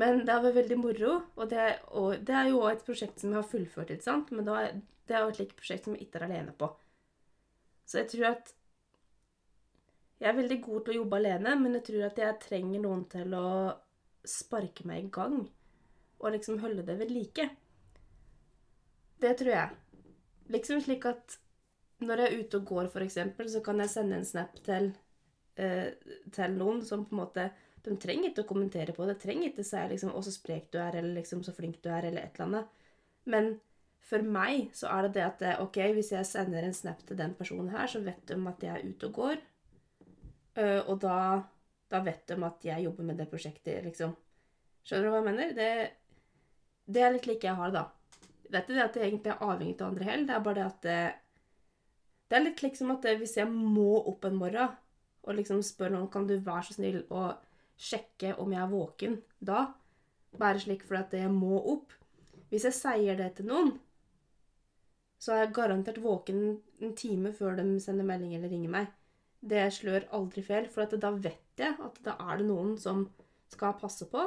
Men 0.01 0.23
det 0.23 0.35
har 0.35 0.45
vært 0.45 0.61
veldig 0.61 0.79
moro, 0.79 1.17
og 1.35 1.51
det, 1.51 1.59
er, 1.59 1.81
og 1.99 2.23
det 2.27 2.35
er 2.37 2.51
jo 2.51 2.63
òg 2.63 2.77
et 2.77 2.87
prosjekt 2.87 3.23
som 3.23 3.33
jeg 3.33 3.41
har 3.41 3.51
fullført, 3.51 3.91
ikke 3.91 4.07
sant? 4.07 4.31
men 4.31 4.47
det 4.47 5.17
er 5.17 5.25
jo 5.25 5.33
et 5.33 5.41
like 5.43 5.59
prosjekt 5.59 5.87
som 5.87 5.97
jeg 5.97 6.07
ikke 6.07 6.21
er 6.21 6.27
alene 6.29 6.55
på. 6.55 6.71
Så 7.91 7.99
jeg 7.99 8.11
tror 8.13 8.29
at 8.31 8.53
jeg 10.21 10.29
er 10.31 10.37
veldig 10.37 10.59
god 10.63 10.85
til 10.85 10.95
å 10.95 10.99
jobbe 11.01 11.19
alene, 11.19 11.55
men 11.59 11.79
jeg 11.79 11.87
tror 11.89 12.07
at 12.11 12.19
jeg 12.21 12.41
trenger 12.45 12.83
noen 12.85 13.07
til 13.11 13.35
å 13.35 13.51
sparke 14.29 14.85
meg 14.87 15.07
i 15.07 15.13
gang. 15.15 15.39
Og 16.21 16.35
liksom 16.35 16.61
holde 16.61 16.85
det 16.87 16.99
ved 17.01 17.11
like. 17.15 17.47
Det 19.21 19.31
tror 19.41 19.55
jeg. 19.55 19.79
Liksom 20.53 20.83
slik 20.85 21.07
at 21.09 21.39
når 22.05 22.23
jeg 22.23 22.29
er 22.29 22.45
ute 22.45 22.61
og 22.61 22.69
går, 22.69 22.91
f.eks., 22.93 23.19
så 23.55 23.63
kan 23.65 23.81
jeg 23.81 23.93
sende 23.93 24.21
en 24.21 24.29
snap 24.29 24.61
til, 24.65 24.91
eh, 25.57 25.97
til 26.33 26.57
noen 26.57 26.85
som 26.85 27.07
på 27.09 27.17
en 27.17 27.23
måte 27.23 27.49
De 27.85 27.97
trenger 27.97 28.31
ikke 28.31 28.45
å 28.45 28.51
kommentere 28.51 28.93
på 28.97 29.07
det. 29.07 29.17
De 29.17 29.25
trenger 29.25 29.51
ikke 29.51 29.65
å 29.65 29.71
si 29.71 29.83
liksom, 29.93 30.13
'Å, 30.13 30.23
så 30.25 30.33
sprek 30.35 30.71
du 30.71 30.79
er', 30.79 30.97
eller 31.01 31.15
liksom 31.21 31.43
'så 31.43 31.55
flink 31.57 31.83
du 31.83 31.89
er', 31.89 32.07
eller 32.09 32.23
et 32.23 32.35
eller 32.35 32.47
annet. 32.47 32.67
Men 33.25 33.61
for 34.11 34.23
meg 34.23 34.75
så 34.77 34.89
er 34.91 35.07
det 35.07 35.13
det 35.15 35.25
at 35.27 35.63
ok, 35.63 35.79
hvis 35.97 36.13
jeg 36.13 36.27
sender 36.27 36.67
en 36.67 36.75
snap 36.75 37.03
til 37.07 37.17
den 37.17 37.35
personen 37.39 37.71
her, 37.71 37.87
så 37.87 38.03
vet 38.05 38.27
de 38.29 38.37
at 38.49 38.63
jeg 38.63 38.75
er 38.75 38.89
ute 38.89 39.07
og 39.07 39.15
går. 39.15 39.37
Uh, 40.59 40.81
og 40.91 41.01
da, 41.01 41.17
da, 41.93 42.03
vet 42.03 42.27
de 42.29 42.37
at 42.45 42.65
jeg 42.65 42.85
jobber 42.85 43.07
med 43.07 43.21
det 43.21 43.29
prosjektet, 43.31 43.85
liksom. 43.85 44.17
Skjønner 44.83 45.07
du 45.07 45.11
hva 45.11 45.21
jeg 45.21 45.29
mener? 45.29 45.53
Det, 45.55 45.91
det 46.91 47.03
er 47.03 47.13
litt 47.15 47.29
like 47.31 47.47
jeg 47.47 47.55
har 47.61 47.71
det, 47.71 47.81
da. 47.81 48.19
Er 48.51 48.65
ikke 48.65 48.75
det 48.75 48.85
at 48.85 48.97
jeg 48.99 49.07
egentlig 49.07 49.31
er 49.33 49.45
avhengig 49.47 49.77
av 49.79 49.89
andre 49.93 50.07
heller, 50.09 50.27
det 50.27 50.35
er 50.35 50.47
bare 50.47 50.59
det 50.59 50.65
at 50.67 50.81
det, 50.83 51.01
det 52.31 52.37
er 52.37 52.43
litt 52.49 52.63
liksom 52.65 52.91
at 52.97 53.07
hvis 53.21 53.37
jeg 53.39 53.51
må 53.51 53.93
opp 54.11 54.27
en 54.27 54.39
morgen 54.41 54.73
og 55.21 55.37
liksom 55.37 55.61
spør 55.63 55.93
noen 55.95 56.11
kan 56.11 56.27
du 56.27 56.35
være 56.35 56.65
så 56.67 56.75
snill 56.75 57.05
å 57.15 57.29
sjekke 57.81 58.35
om 58.43 58.53
jeg 58.53 58.61
er 58.63 58.73
våken 58.73 59.17
da, 59.41 59.65
bare 60.39 60.61
slik 60.63 60.85
fordi 60.87 61.01
at 61.01 61.17
jeg 61.25 61.33
må 61.35 61.59
opp 61.73 61.97
Hvis 62.51 62.65
jeg 62.67 62.75
sier 62.75 63.17
det 63.19 63.29
til 63.37 63.47
noen, 63.47 63.69
så 65.23 65.33
er 65.33 65.45
jeg 65.45 65.53
garantert 65.55 66.01
våken 66.03 66.41
en 66.83 66.95
time 66.99 67.31
før 67.33 67.55
de 67.61 67.67
sender 67.83 68.07
melding 68.07 68.35
eller 68.35 68.51
ringer 68.51 68.73
meg 68.75 68.89
det 69.41 69.63
slør 69.73 70.05
aldri 70.17 70.43
feil, 70.45 70.69
for 70.69 71.01
da 71.01 71.11
vet 71.17 71.61
jeg 71.61 71.77
at 71.81 71.99
da 72.05 72.17
er 72.29 72.41
det 72.41 72.47
noen 72.49 72.77
som 72.81 73.07
skal 73.51 73.79
passe 73.81 74.07
på. 74.11 74.27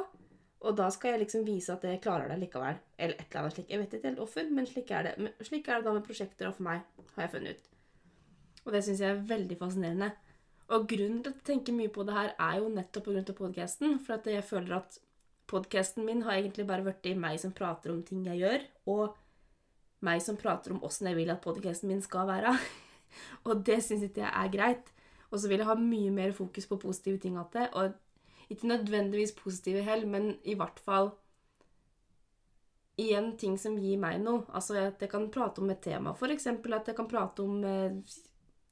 Og 0.64 0.76
da 0.78 0.88
skal 0.90 1.14
jeg 1.14 1.24
liksom 1.24 1.44
vise 1.46 1.74
at 1.74 1.84
jeg 1.84 2.00
klarer 2.02 2.32
det 2.32 2.40
likevel. 2.40 2.78
Eller 2.96 3.18
et 3.20 3.28
eller 3.28 3.42
annet 3.42 3.56
slikt. 3.56 3.70
Jeg 3.70 3.80
vet 3.82 3.94
ikke 3.94 4.08
helt 4.08 4.22
hvorfor, 4.22 4.50
men 4.56 4.68
slik 4.68 4.90
er 4.96 5.06
det. 5.06 5.32
Slik 5.44 5.68
er 5.68 5.80
det 5.80 5.86
da 5.86 5.92
med 5.94 6.06
prosjekter 6.06 6.48
og 6.48 6.56
for 6.56 6.66
meg, 6.66 6.86
har 7.14 7.26
jeg 7.26 7.32
funnet 7.34 7.58
ut. 7.58 7.68
Og 8.64 8.72
det 8.72 8.80
syns 8.86 9.02
jeg 9.04 9.12
er 9.12 9.26
veldig 9.28 9.58
fascinerende. 9.60 10.10
Og 10.72 10.86
grunnen 10.88 11.20
til 11.22 11.32
at 11.32 11.40
jeg 11.42 11.46
tenker 11.50 11.76
mye 11.76 11.92
på 11.92 12.06
det 12.08 12.14
her, 12.16 12.30
er 12.40 12.60
jo 12.60 12.70
nettopp 12.72 13.10
pga. 13.10 13.32
podkasten. 13.32 13.98
For 14.00 14.14
at 14.14 14.26
jeg 14.26 14.44
føler 14.44 14.76
at 14.76 14.98
podkasten 15.46 16.06
min 16.06 16.22
har 16.22 16.38
egentlig 16.38 16.66
bare 16.66 16.82
blitt 16.82 17.06
i 17.06 17.14
meg 17.14 17.40
som 17.40 17.52
prater 17.52 17.92
om 17.92 18.02
ting 18.02 18.24
jeg 18.26 18.40
gjør, 18.40 18.64
og 18.86 19.16
meg 20.00 20.22
som 20.22 20.36
prater 20.36 20.72
om 20.72 20.82
åssen 20.84 21.06
jeg 21.06 21.16
vil 21.16 21.30
at 21.30 21.42
podkasten 21.44 21.88
min 21.88 22.02
skal 22.02 22.26
være. 22.26 22.56
og 23.48 23.66
det 23.66 23.82
syns 23.84 24.02
ikke 24.02 24.24
jeg 24.24 24.32
er 24.32 24.52
greit. 24.52 24.94
Og 25.30 25.40
så 25.40 25.48
vil 25.48 25.58
jeg 25.58 25.68
ha 25.68 25.74
mye 25.74 26.10
mer 26.14 26.32
fokus 26.32 26.66
på 26.66 26.78
positive 26.78 27.18
ting 27.18 27.36
igjen. 27.36 27.68
Og 27.72 27.92
ikke 28.48 28.68
nødvendigvis 28.68 29.32
positive 29.32 29.82
hell, 29.82 30.06
men 30.08 30.36
i 30.44 30.54
hvert 30.54 30.78
fall 30.78 31.10
igjen 33.00 33.32
ting 33.40 33.56
som 33.58 33.76
gir 33.80 33.98
meg 33.98 34.20
noe. 34.22 34.44
Altså 34.54 34.78
at 34.78 35.02
jeg 35.02 35.10
kan 35.10 35.30
prate 35.34 35.62
om 35.62 35.72
et 35.74 35.82
tema. 35.82 36.14
F.eks. 36.14 36.46
at 36.46 36.88
jeg 36.92 36.96
kan 36.96 37.10
prate 37.10 37.42
om 37.42 37.64
eh, 37.64 37.98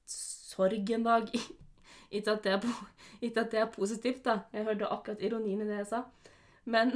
sorg 0.07 0.91
en 0.91 1.09
dag. 1.09 1.33
ikke, 3.25 3.45
at 3.45 3.53
det 3.53 3.61
er, 3.61 3.71
positivt, 3.73 4.25
da. 4.27 4.43
Jeg 4.53 4.67
hørte 4.69 4.91
akkurat 4.93 5.23
ironien 5.25 5.63
i 5.63 5.69
det 5.69 5.81
jeg 5.83 5.89
sa. 5.91 6.03
Men 6.65 6.93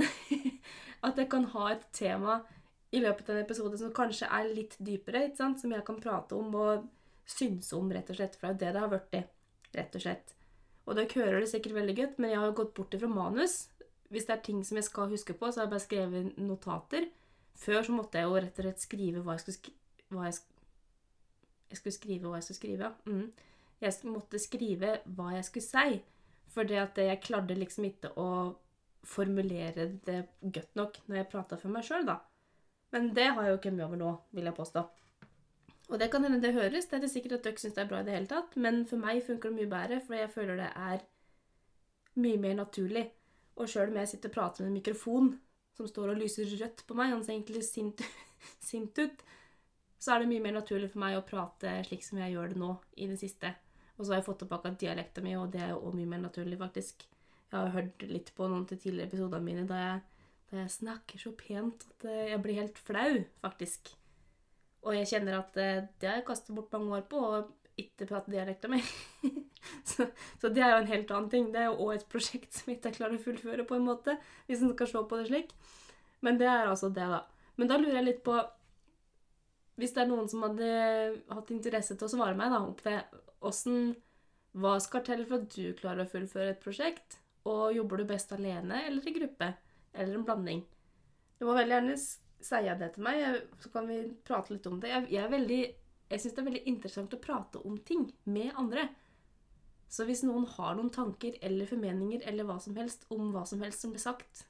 at 1.07 1.19
jeg 1.19 1.31
kan 1.33 1.49
ha 1.55 1.71
et 1.73 1.87
tema 1.97 2.41
i 2.95 3.01
løpet 3.03 3.31
av 3.31 3.37
en 3.37 3.45
episode 3.45 3.79
som 3.81 3.95
kanskje 3.95 4.29
er 4.31 4.53
litt 4.53 4.77
dypere, 4.79 5.27
ikke 5.27 5.41
sant? 5.41 5.61
som 5.61 5.73
jeg 5.75 5.85
kan 5.87 6.01
prate 6.01 6.37
om 6.39 6.55
og 6.55 6.87
synse 7.27 7.75
om, 7.77 7.91
rett 7.93 8.11
og 8.13 8.19
slett. 8.19 8.37
For 8.39 8.53
det 8.53 8.69
er 8.69 8.75
det 8.75 8.75
det 8.77 8.85
har 8.85 8.93
blitt, 8.93 9.33
rett 9.77 9.99
og 9.99 10.05
slett. 10.05 10.37
Og 10.87 10.95
dere 10.95 11.19
hører 11.19 11.41
det 11.43 11.51
sikkert 11.51 11.75
veldig 11.81 11.97
godt, 11.99 12.21
men 12.23 12.31
jeg 12.31 12.43
har 12.45 12.55
gått 12.61 12.77
bort 12.77 12.95
ifra 12.95 13.11
manus. 13.11 13.57
Hvis 14.13 14.29
det 14.29 14.37
er 14.37 14.45
ting 14.47 14.61
som 14.65 14.79
jeg 14.79 14.87
skal 14.87 15.11
huske 15.11 15.35
på, 15.35 15.51
så 15.51 15.61
har 15.61 15.67
jeg 15.67 15.75
bare 15.75 15.87
skrevet 15.87 16.37
notater. 16.39 17.09
Før 17.59 17.83
så 17.83 17.97
måtte 17.97 18.21
jeg 18.21 18.29
jo 18.29 18.37
rett 18.39 18.61
og 18.61 18.69
slett 18.69 18.85
skrive 18.85 19.25
hva 19.25 19.35
jeg 19.35 19.47
skulle, 19.47 19.59
skri 19.59 19.75
hva 20.15 20.29
jeg 20.29 21.81
skulle 21.81 21.97
skrive 21.97 22.31
hva 22.31 22.39
jeg 22.39 22.47
skulle 22.47 22.61
skrive. 22.61 22.91
ja. 22.91 23.11
Mm. 23.11 23.33
Jeg 23.83 24.09
måtte 24.09 24.41
skrive 24.41 25.01
hva 25.17 25.33
jeg 25.37 25.49
skulle 25.49 25.67
si. 25.67 25.99
For 26.53 26.69
det 26.69 26.79
at 26.81 27.01
jeg 27.03 27.23
klarte 27.25 27.57
liksom 27.59 27.89
ikke 27.91 28.15
å 28.17 28.29
formulere 29.07 29.91
det 30.07 30.23
godt 30.41 30.79
nok 30.79 31.01
når 31.07 31.21
jeg 31.21 31.31
prata 31.31 31.59
for 31.61 31.73
meg 31.73 31.85
sjøl, 31.87 32.07
da. 32.09 32.21
Men 32.95 33.11
det 33.15 33.27
har 33.35 33.45
jeg 33.45 33.57
jo 33.57 33.63
kommet 33.67 33.85
over 33.87 34.01
nå, 34.01 34.13
vil 34.35 34.49
jeg 34.49 34.57
påstå. 34.57 34.85
Og 35.87 36.01
det 36.01 36.09
kan 36.11 36.25
hende 36.27 36.41
det 36.43 36.55
høres. 36.57 36.89
Det 36.89 36.99
er 36.99 37.05
det 37.05 37.13
sikkert 37.13 37.39
at 37.39 37.45
dere 37.47 37.61
syns 37.63 37.77
det 37.77 37.85
er 37.85 37.91
bra 37.91 38.01
i 38.03 38.07
det 38.07 38.17
hele 38.17 38.31
tatt, 38.31 38.57
men 38.59 38.83
for 38.89 39.03
meg 39.03 39.23
funker 39.27 39.53
det 39.53 39.59
mye 39.61 39.71
bedre, 39.71 40.01
for 40.03 40.19
jeg 40.19 40.33
føler 40.33 40.59
det 40.63 40.71
er 40.73 41.05
mye 42.23 42.41
mer 42.43 42.57
naturlig. 42.63 43.05
Og 43.57 43.71
sjøl 43.71 43.93
om 43.93 44.01
jeg 44.01 44.11
sitter 44.15 44.33
og 44.33 44.37
prater 44.39 44.65
med 44.65 44.73
en 44.73 44.79
mikrofon 44.81 45.31
som 45.77 45.89
står 45.89 46.15
og 46.15 46.21
lyser 46.23 46.49
rødt 46.57 46.83
på 46.89 46.97
meg, 46.97 47.13
han 47.13 47.23
ser 47.25 47.37
egentlig 47.37 47.63
sint, 47.69 48.03
sint 48.71 48.99
ut, 48.99 49.23
så 50.01 50.15
er 50.15 50.23
det 50.23 50.31
mye 50.33 50.45
mer 50.45 50.57
naturlig 50.59 50.91
for 50.93 51.03
meg 51.05 51.19
å 51.19 51.25
prate 51.27 51.79
slik 51.87 52.05
som 52.05 52.21
jeg 52.23 52.35
gjør 52.35 52.53
det 52.53 52.61
nå 52.61 52.73
i 52.97 53.09
det 53.11 53.21
siste. 53.21 53.53
Og 53.97 54.05
så 54.05 54.13
har 54.13 54.21
jeg 54.21 54.27
fått 54.27 54.43
tilbake 54.45 54.75
dialekta 54.81 55.25
mi, 55.25 55.37
og 55.41 55.51
det 55.53 55.63
er 55.65 55.73
jo 55.73 55.81
også 55.81 55.99
mye 55.99 56.11
mer 56.11 56.25
naturlig, 56.27 56.59
faktisk. 56.61 57.07
Jeg 57.47 57.57
har 57.57 57.73
hørt 57.77 58.03
litt 58.11 58.33
på 58.37 58.49
noen 58.51 58.67
til 58.69 58.81
tidligere 58.83 59.09
episoder 59.09 59.45
mine 59.45 59.65
da 59.69 59.79
jeg, 59.81 60.01
da 60.51 60.59
jeg 60.61 60.73
snakker 60.75 61.23
så 61.23 61.33
pent 61.39 61.87
at 61.89 62.09
eh, 62.11 62.33
jeg 62.33 62.43
blir 62.45 62.61
helt 62.61 62.81
flau, 62.83 63.23
faktisk. 63.45 63.93
Og 64.87 64.97
jeg 64.99 65.09
kjenner 65.13 65.41
at 65.41 65.57
eh, 65.63 65.87
det 66.01 66.11
har 66.11 66.21
jeg 66.21 66.27
kastet 66.29 66.55
bort 66.57 66.75
mange 66.75 66.99
år 66.99 67.07
på, 67.11 67.23
å 67.23 67.81
ikke 67.81 68.09
prate 68.09 68.33
dialekta 68.33 68.71
mi. 68.73 68.81
så, 69.91 70.09
så, 70.41 70.49
det 70.49 70.63
er 70.65 70.75
jo 70.75 70.83
en 70.83 70.93
helt 70.93 71.11
annen 71.13 71.33
ting. 71.33 71.49
Det 71.53 71.63
er 71.63 71.71
jo 71.71 71.87
òg 71.87 71.97
et 71.97 72.07
prosjekt 72.13 72.57
som 72.57 72.71
jeg 72.71 72.81
ikke 72.81 72.95
klarer 72.99 73.19
å 73.19 73.25
fullføre, 73.25 73.67
på 73.69 73.79
en 73.79 73.89
måte, 73.89 74.17
hvis 74.49 74.65
en 74.65 74.75
skal 74.75 74.93
se 74.93 75.03
på 75.09 75.21
det 75.21 75.31
slik. 75.31 75.57
Men 76.25 76.41
det 76.41 76.49
er 76.51 76.71
altså 76.71 76.91
det, 76.93 77.09
da. 77.13 77.25
Men 77.57 77.71
da 77.71 77.79
lurer 77.81 78.01
jeg 78.01 78.09
litt 78.11 78.23
på 78.27 78.37
Hvis 79.77 79.93
det 79.93 80.03
er 80.03 80.11
noen 80.11 80.29
som 80.31 80.45
hadde 80.47 80.69
hatt 81.29 81.53
interesse 81.53 81.97
til 81.97 82.09
å 82.09 82.13
svare 82.13 82.37
meg 82.39 82.53
da, 82.53 82.63
opp 82.65 82.83
det 82.87 82.97
åssen 83.45 83.95
Hva 84.57 84.79
skal 84.81 85.05
til 85.05 85.27
for 85.29 85.43
at 85.43 85.51
du 85.53 85.77
klarer 85.77 86.07
å 86.07 86.11
fullføre 86.11 86.55
et 86.55 86.63
prosjekt? 86.63 87.19
Og 87.47 87.77
jobber 87.77 88.01
du 88.01 88.09
best 88.09 88.33
alene 88.35 88.87
eller 88.89 89.05
i 89.07 89.15
gruppe? 89.15 89.53
Eller 89.93 90.17
en 90.17 90.25
blanding? 90.27 90.63
Du 91.37 91.45
må 91.47 91.57
veldig 91.57 91.77
gjerne 91.77 91.97
si 91.97 92.63
det 92.81 92.89
til 92.95 93.05
meg, 93.05 93.43
så 93.61 93.71
kan 93.73 93.89
vi 93.89 93.99
prate 94.25 94.55
litt 94.55 94.67
om 94.69 94.79
det. 94.81 94.91
Jeg, 94.93 95.09
jeg, 95.13 95.59
jeg 96.09 96.23
syns 96.23 96.37
det 96.37 96.43
er 96.43 96.49
veldig 96.49 96.65
interessant 96.73 97.17
å 97.17 97.21
prate 97.23 97.61
om 97.69 97.77
ting 97.85 98.07
med 98.25 98.57
andre. 98.57 98.89
Så 99.89 100.07
hvis 100.09 100.25
noen 100.27 100.47
har 100.57 100.75
noen 100.77 100.91
tanker 100.95 101.37
eller 101.45 101.69
formeninger 101.69 102.25
eller 102.27 102.47
hva 102.49 102.59
som 102.63 102.77
helst 102.79 103.07
om 103.15 103.31
hva 103.35 103.45
som 103.47 103.63
helst 103.63 103.85
som 103.85 103.93
blir 103.95 104.03
sagt 104.03 104.47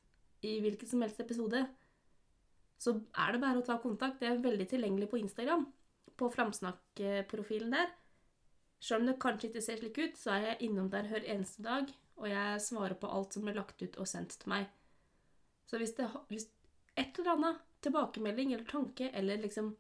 i 0.47 0.59
hvilken 0.65 0.89
som 0.89 1.03
helst 1.05 1.21
episode, 1.21 1.67
så 2.79 2.97
er 3.17 3.33
det 3.33 3.43
bare 3.43 3.61
å 3.61 3.67
ta 3.67 3.79
kontakt. 3.83 4.23
Jeg 4.23 4.37
er 4.37 4.43
veldig 4.45 4.67
tilgjengelig 4.71 5.09
på 5.11 5.21
Instagram, 5.21 5.65
på 6.17 6.29
Framsnakk-profilen 6.33 7.77
der. 7.77 7.95
Selv 8.83 9.03
om 9.03 9.11
det 9.11 9.21
kanskje 9.23 9.51
ikke 9.51 9.65
ser 9.65 9.81
slik 9.81 10.01
ut, 10.03 10.19
så 10.21 10.35
er 10.37 10.51
jeg 10.51 10.69
innom 10.69 10.91
der 10.93 11.09
hver 11.09 11.25
eneste 11.25 11.65
dag, 11.65 11.89
og 12.21 12.29
jeg 12.29 12.61
svarer 12.65 12.97
på 13.01 13.09
alt 13.13 13.37
som 13.37 13.47
blir 13.47 13.57
lagt 13.57 13.81
ut 13.83 13.97
og 14.01 14.09
sendt 14.09 14.37
til 14.41 14.53
meg. 14.53 14.69
Så 15.67 15.81
hvis, 15.81 15.97
det, 15.97 16.07
hvis 16.29 16.47
et 16.97 17.19
eller 17.19 17.33
annet 17.33 17.65
tilbakemelding 17.85 18.53
eller 18.53 18.69
tanke, 18.69 19.11
eller 19.13 19.41
liksom 19.43 19.73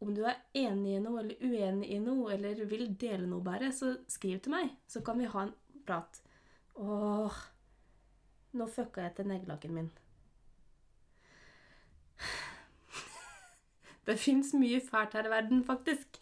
om 0.00 0.12
du 0.16 0.22
er 0.24 0.40
enig 0.56 0.96
i 0.96 1.00
noe 1.04 1.20
eller 1.20 1.42
uenig 1.44 1.90
i 1.92 1.98
noe, 2.00 2.32
eller 2.34 2.62
vil 2.68 2.86
dele 2.98 3.26
noe 3.28 3.44
bare, 3.44 3.68
så 3.76 3.94
skriv 4.08 4.40
til 4.40 4.54
meg, 4.54 4.70
så 4.88 5.02
kan 5.04 5.20
vi 5.20 5.28
ha 5.28 5.46
en 5.46 5.56
prat. 5.86 6.22
Åh 6.80 7.40
Nå 8.50 8.66
fucka 8.66 9.04
jeg 9.04 9.14
til 9.14 9.28
neglelakken 9.30 9.74
min. 9.76 9.90
Det 14.06 14.16
fins 14.18 14.52
mye 14.58 14.80
fælt 14.82 15.14
her 15.18 15.28
i 15.28 15.32
verden, 15.32 15.64
faktisk. 15.64 16.20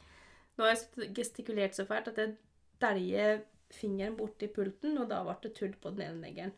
Nå 0.56 0.66
har 0.66 0.74
jeg 0.74 1.12
gestikulert 1.16 1.76
så 1.78 1.86
fælt 1.86 2.10
at 2.10 2.18
jeg 2.18 2.34
dæljer 2.82 3.42
fingeren 3.70 4.16
borti 4.18 4.48
pulten, 4.52 4.96
og 4.98 5.08
da 5.10 5.20
ble 5.26 5.36
det 5.44 5.52
tull 5.56 5.74
på 5.78 5.92
den 5.94 6.08
ene 6.08 6.24
neglen. 6.24 6.56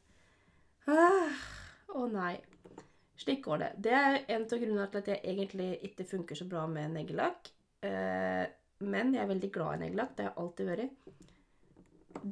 Å 0.91 0.97
ah, 0.97 2.07
nei. 2.11 2.35
Slik 3.21 3.43
går 3.45 3.61
det. 3.61 3.71
Det 3.85 3.93
er 3.93 4.19
en 4.33 4.47
av 4.47 4.63
grunnene 4.63 4.87
til 4.89 5.03
at 5.03 5.11
jeg 5.13 5.21
egentlig 5.33 5.71
ikke 5.91 6.07
funker 6.09 6.39
så 6.39 6.47
bra 6.49 6.65
med 6.71 6.95
neglelakk. 6.95 7.51
Eh, 7.85 8.47
men 8.89 9.13
jeg 9.13 9.23
er 9.23 9.29
veldig 9.29 9.51
glad 9.53 9.77
i 9.77 9.83
neglelakk. 9.85 10.15
Det 10.17 10.25
har 10.25 10.31
jeg 10.31 10.45
alltid 10.45 10.71
vært. 10.71 11.11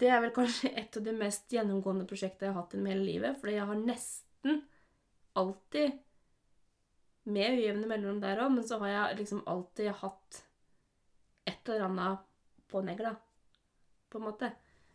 Det 0.01 0.09
er 0.11 0.23
vel 0.25 0.33
kanskje 0.35 0.73
et 0.81 0.97
av 0.97 1.05
de 1.05 1.15
mest 1.17 1.53
gjennomgående 1.53 2.09
prosjektene 2.09 2.49
jeg 2.49 2.57
har 2.57 2.63
hatt 2.63 2.77
i 2.79 2.83
hele 2.87 3.05
livet. 3.05 3.37
Fordi 3.41 3.59
jeg 3.59 3.69
har 3.69 3.83
nesten 3.83 4.63
alltid 5.39 6.01
Med 7.29 7.59
ujevne 7.59 7.89
mellomrom 7.91 8.23
der 8.23 8.41
òg, 8.41 8.55
men 8.55 8.65
så 8.65 8.79
har 8.83 8.93
jeg 8.93 9.19
liksom 9.23 9.43
alltid 9.51 9.91
hatt 10.01 10.43
et 11.49 11.69
eller 11.69 11.89
annet 11.89 12.25
på 12.69 12.81
negla. 12.85 13.15
På 14.09 14.21
en 14.21 14.29
måte. 14.31 14.53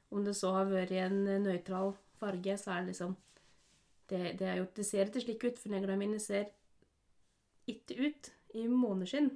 Om 0.10 0.26
det 0.26 0.34
så 0.38 0.54
har 0.56 0.70
vært 0.70 0.94
en 0.98 1.24
nøytral 1.46 1.94
farge, 2.20 2.58
så 2.58 2.74
er 2.74 2.84
det 2.84 2.94
liksom 2.94 3.16
det, 4.10 4.36
det, 4.40 4.56
gjort, 4.58 4.76
det 4.76 4.86
ser 4.86 5.10
ikke 5.10 5.24
slik 5.24 5.46
ut, 5.48 5.60
for 5.60 5.74
negla 5.74 5.96
mine 5.98 6.20
ser 6.22 6.52
ikke 7.70 8.10
ut 8.10 8.30
i 8.60 8.68
måneskinn 8.68 9.32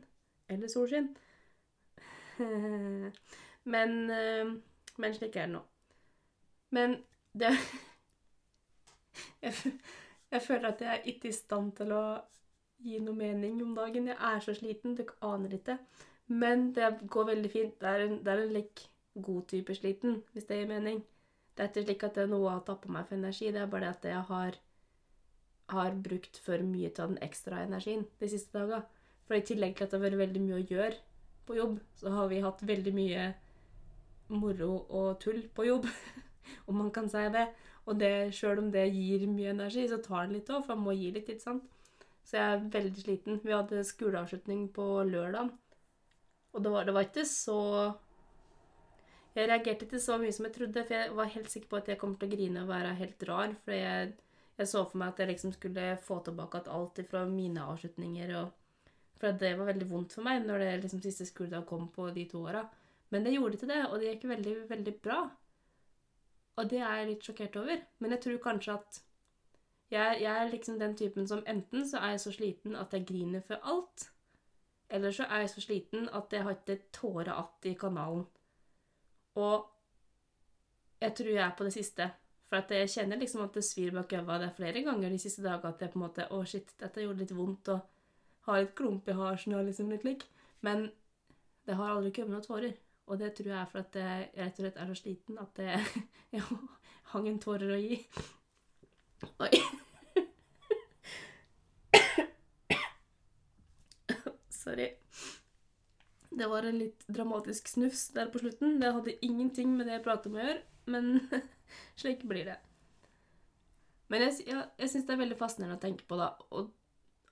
eller 0.51 0.71
solskinn. 0.71 1.09
men, 3.73 3.95
eh, 4.13 4.51
men 4.97 5.15
slik 5.15 5.35
er 5.35 5.47
det 5.47 5.55
nå. 5.55 5.63
Men 6.75 6.97
det 7.33 7.53
jeg, 9.43 9.53
jeg, 10.31 10.41
føler 10.41 10.69
at 10.69 10.81
jeg 10.83 10.93
er 10.93 11.09
ikke 11.13 11.31
i 11.31 11.35
stand 11.35 11.73
til 11.79 11.93
å 11.95 12.03
gi 12.83 12.99
noe 13.03 13.15
mening 13.15 13.61
om 13.63 13.73
dagen. 13.75 14.11
Jeg 14.11 14.17
er 14.17 14.43
så 14.43 14.55
sliten. 14.57 14.95
Dere 14.97 15.17
aner 15.25 15.57
ikke. 15.57 15.77
Men 16.27 16.71
det 16.75 16.91
går 17.09 17.31
veldig 17.31 17.51
fint. 17.51 17.79
Det 17.81 17.89
er 17.89 18.05
en, 18.05 18.17
det 18.23 18.33
er 18.33 18.43
en 18.43 18.53
like 18.53 18.89
god 19.21 19.47
type 19.47 19.75
sliten, 19.75 20.21
hvis 20.33 20.45
det 20.45 20.59
gir 20.59 20.69
mening. 20.69 21.01
Det 21.57 21.63
er 21.63 21.71
ikke 21.71 21.85
slik 21.87 22.03
at 22.05 22.17
det 22.17 22.23
er 22.27 22.31
noe 22.31 22.53
å 22.53 22.63
ta 22.65 22.75
på 22.77 22.91
meg 22.93 23.07
for 23.07 23.17
energi, 23.17 23.49
det 23.51 23.63
er 23.63 23.71
bare 23.71 23.87
det 23.87 23.95
at 23.95 24.03
jeg 24.11 24.25
har, 24.29 24.57
har 25.73 25.95
brukt 26.05 26.37
for 26.45 26.61
mye 26.61 26.91
av 26.93 27.13
den 27.13 27.21
ekstra 27.25 27.63
energien 27.65 28.05
de 28.21 28.29
siste 28.29 28.53
dagene. 28.53 28.83
For 29.27 29.35
i 29.35 29.43
tillegg 29.43 29.75
til 29.75 29.87
at 29.87 29.91
det 29.91 29.97
har 29.97 30.05
vært 30.05 30.21
veldig 30.21 30.43
mye 30.43 30.59
å 30.59 30.67
gjøre 30.69 30.99
på 31.47 31.57
jobb, 31.57 31.79
så 31.97 32.13
har 32.13 32.29
vi 32.31 32.43
hatt 32.43 32.61
veldig 32.67 32.93
mye 32.95 33.25
moro 34.37 34.69
og 34.99 35.17
tull 35.23 35.41
på 35.55 35.65
jobb, 35.65 35.87
om 36.69 36.77
man 36.83 36.93
kan 36.93 37.09
si 37.09 37.25
det. 37.33 37.47
Og 37.87 37.97
det, 37.99 38.13
sjøl 38.35 38.61
om 38.61 38.69
det 38.71 38.85
gir 38.91 39.25
mye 39.31 39.55
energi, 39.55 39.87
så 39.89 39.97
tar 40.03 40.27
det 40.27 40.37
litt 40.37 40.51
òg, 40.51 40.65
for 40.67 40.75
man 40.75 40.91
må 40.91 40.97
gi 40.99 41.09
litt, 41.15 41.31
ikke 41.31 41.43
sant. 41.43 41.65
Så 42.27 42.35
jeg 42.35 42.57
er 42.57 42.67
veldig 42.73 43.03
sliten. 43.05 43.39
Vi 43.43 43.55
hadde 43.55 43.85
skoleavslutning 43.87 44.67
på 44.75 44.85
lørdag, 45.07 45.53
og 46.53 46.63
det 46.63 46.73
var, 46.73 46.87
det 46.87 46.95
var 46.95 47.07
ikke 47.07 47.23
så 47.29 47.61
jeg 49.37 49.51
reagerte 49.51 49.85
ikke 49.85 49.99
så 50.01 50.15
mye 50.17 50.33
som 50.33 50.47
jeg 50.47 50.53
trodde, 50.55 50.81
for 50.87 50.97
jeg 50.97 51.09
var 51.13 51.27
helt 51.29 51.51
sikker 51.51 51.69
på 51.69 51.77
at 51.77 51.89
jeg 51.91 51.99
kom 52.01 52.15
til 52.17 52.25
å 52.25 52.31
grine 52.31 52.61
og 52.63 52.71
være 52.71 52.95
helt 52.97 53.25
rar. 53.29 53.51
For 53.67 53.75
jeg, 53.75 54.13
jeg, 54.57 54.69
så 54.71 54.81
for 54.89 54.97
meg 54.97 55.11
at 55.11 55.19
jeg 55.21 55.29
liksom 55.29 55.51
skulle 55.53 55.83
få 56.07 56.17
tilbake 56.25 56.63
alt 56.73 57.01
fra 57.11 57.21
mine 57.29 57.67
avslutninger. 57.69 58.33
og 58.39 59.19
For 59.21 59.37
det 59.37 59.51
var 59.59 59.69
veldig 59.69 59.89
vondt 59.91 60.15
for 60.17 60.25
meg 60.25 60.41
når 60.47 60.63
det 60.63 60.71
liksom 60.87 61.03
siste 61.05 61.27
skoledag 61.29 61.67
kom 61.69 61.85
på 61.93 62.09
de 62.15 62.25
to 62.31 62.41
åra. 62.49 62.63
Men 63.13 63.27
det 63.27 63.35
gjorde 63.35 63.59
ikke 63.59 63.69
det, 63.69 63.83
og 63.85 63.99
det 63.99 64.15
gikk 64.15 64.25
veldig, 64.31 64.55
veldig 64.71 64.95
bra. 65.05 65.19
Og 66.57 66.71
det 66.73 66.81
er 66.81 67.03
jeg 67.03 67.09
litt 67.11 67.29
sjokkert 67.29 67.61
over. 67.61 67.85
Men 68.01 68.17
jeg 68.17 68.23
tror 68.25 68.41
kanskje 68.47 68.79
at 68.79 69.01
jeg, 69.91 70.17
jeg, 70.21 70.33
er 70.33 70.49
liksom 70.51 70.79
den 70.79 70.97
typen 70.97 71.27
som 71.27 71.43
enten 71.47 71.87
så 71.87 72.01
er 72.03 72.15
jeg 72.15 72.23
så 72.25 72.31
sliten 72.35 72.75
at 72.75 72.93
jeg 72.93 73.05
griner 73.07 73.41
for 73.47 73.63
alt, 73.63 74.09
eller 74.89 75.11
så 75.11 75.23
er 75.23 75.43
jeg 75.43 75.49
så 75.49 75.63
sliten 75.63 76.09
at 76.15 76.33
jeg 76.33 76.43
har 76.43 76.55
ikke 76.55 76.79
tårer 76.93 77.31
igjen 77.31 77.71
i 77.71 77.79
kanalen. 77.79 78.25
Og 79.35 79.67
jeg 81.01 81.13
tror 81.15 81.29
jeg 81.29 81.45
er 81.45 81.55
på 81.57 81.63
det 81.63 81.73
siste. 81.73 82.09
For 82.47 82.61
at 82.61 82.71
jeg 82.71 82.89
kjenner 82.89 83.19
liksom 83.19 83.43
at 83.43 83.53
det 83.53 83.63
svir 83.67 83.91
bak 83.91 84.13
øva. 84.13 84.39
Det 84.39 84.47
er 84.47 84.55
flere 84.55 84.83
ganger 84.83 85.11
de 85.11 85.19
siste 85.19 85.43
dagene 85.43 85.73
at 85.73 85.81
jeg 85.81 85.91
på 85.91 85.99
en 85.99 86.05
måte 86.05 86.27
Å, 86.31 86.43
shit, 86.47 86.71
dette 86.79 87.03
gjorde 87.03 87.19
litt 87.19 87.35
vondt, 87.35 87.71
og 87.73 88.47
har 88.47 88.63
litt 88.63 88.75
klump 88.75 89.07
i 89.07 89.15
halsen 89.17 89.57
og 89.57 89.65
liksom 89.67 89.91
litt 89.91 90.07
lik. 90.07 90.23
Men 90.63 90.87
det 91.67 91.75
har 91.75 91.91
aldri 91.91 92.13
kommet 92.15 92.37
noen 92.37 92.47
tårer. 92.47 92.77
Og 93.07 93.19
det 93.19 93.33
tror 93.35 93.51
jeg 93.51 93.59
er 93.59 93.71
for 93.71 93.83
at 93.83 93.99
jeg 93.99 94.29
rett 94.35 94.59
og 94.59 94.63
slett 94.63 94.79
er 94.79 94.91
så 94.91 94.99
sliten 95.01 95.41
at 95.43 95.63
jeg, 95.63 96.05
jeg 96.35 96.47
hang 97.13 97.27
en 97.27 97.43
tårer 97.43 97.75
å 97.75 97.81
gi. 97.83 97.99
Oi. 99.43 99.51
Sorry. 104.67 104.87
Det 106.29 106.47
var 106.47 106.63
en 106.67 106.79
litt 106.81 107.05
dramatisk 107.07 107.69
snufs 107.71 108.09
der 108.11 108.27
på 108.33 108.41
slutten. 108.41 108.81
Det 108.81 108.91
hadde 108.91 109.13
ingenting 109.25 109.77
med 109.77 109.87
det 109.87 109.95
jeg 109.95 110.03
prater 110.03 110.27
om 110.27 110.35
å 110.35 110.41
gjøre, 110.43 110.63
men 110.91 111.13
slik 112.01 112.25
blir 112.27 112.49
det. 112.49 112.57
Men 114.11 114.25
jeg, 114.25 114.41
jeg, 114.49 114.65
jeg 114.81 114.91
syns 114.91 115.07
det 115.07 115.15
er 115.15 115.21
veldig 115.21 115.37
fascinerende 115.39 115.77
å 115.79 115.83
tenke 115.85 116.03
på, 116.07 116.17
da, 116.19 116.33
og 116.51 116.73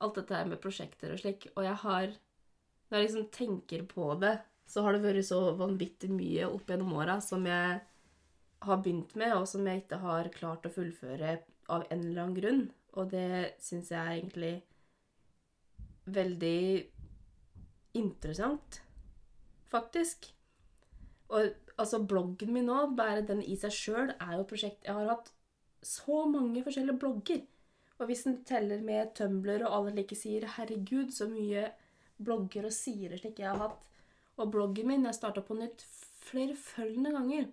alt 0.04 0.22
dette 0.22 0.38
her 0.38 0.48
med 0.48 0.62
prosjekter 0.64 1.12
og 1.12 1.20
slik. 1.20 1.50
Og 1.56 1.68
jeg 1.68 1.76
har 1.84 2.16
Når 2.86 3.00
jeg 3.00 3.06
liksom 3.08 3.28
tenker 3.34 3.84
på 3.90 4.08
det, 4.22 4.36
så 4.70 4.86
har 4.86 4.94
det 4.94 5.04
vært 5.04 5.26
så 5.28 5.42
vanvittig 5.58 6.12
mye 6.14 6.48
opp 6.48 6.70
gjennom 6.70 6.94
åra 6.96 7.18
som 7.24 7.44
jeg 7.50 7.80
har 8.66 8.82
begynt 8.86 9.16
med, 9.20 9.34
og 9.36 9.48
som 9.50 9.66
jeg 9.68 9.84
ikke 9.84 10.00
har 10.04 10.30
klart 10.34 10.68
å 10.70 10.74
fullføre 10.74 11.40
av 11.68 11.84
en 11.90 12.00
eller 12.00 12.22
annen 12.22 12.38
grunn. 12.38 12.62
Og 12.96 13.10
det 13.12 13.58
syns 13.60 13.92
jeg 13.92 14.00
er 14.00 14.20
egentlig 14.20 14.54
veldig 16.06 16.62
interessant, 17.96 18.82
faktisk. 19.72 20.30
Og 21.34 21.56
altså, 21.78 22.02
bloggen 22.04 22.54
min 22.54 22.70
nå, 22.70 22.82
bare 22.98 23.26
den 23.26 23.42
i 23.44 23.58
seg 23.60 23.74
sjøl, 23.74 24.14
er 24.20 24.36
jo 24.36 24.46
et 24.46 24.52
prosjekt 24.52 24.86
Jeg 24.86 24.94
har 24.98 25.12
hatt 25.12 25.32
så 25.86 26.24
mange 26.30 26.64
forskjellige 26.66 27.00
blogger. 27.02 27.44
Og 28.00 28.10
hvis 28.10 28.26
en 28.28 28.42
teller 28.48 28.82
med 28.84 29.14
Tumbler 29.16 29.64
og 29.66 29.76
alle 29.78 29.96
like 30.02 30.16
sier 30.18 30.46
'herregud, 30.46 31.14
så 31.16 31.30
mye 31.32 31.70
blogger 32.18 32.68
og 32.68 32.74
sider 32.74 33.18
slik 33.18 33.40
jeg 33.40 33.50
har 33.50 33.62
hatt'. 33.62 33.86
Og 34.38 34.52
bloggen 34.52 34.88
min 34.88 35.06
jeg 35.06 35.16
starta 35.16 35.42
på 35.42 35.56
nytt 35.56 35.86
flere 36.26 36.56
følgende 36.56 37.12
ganger. 37.12 37.48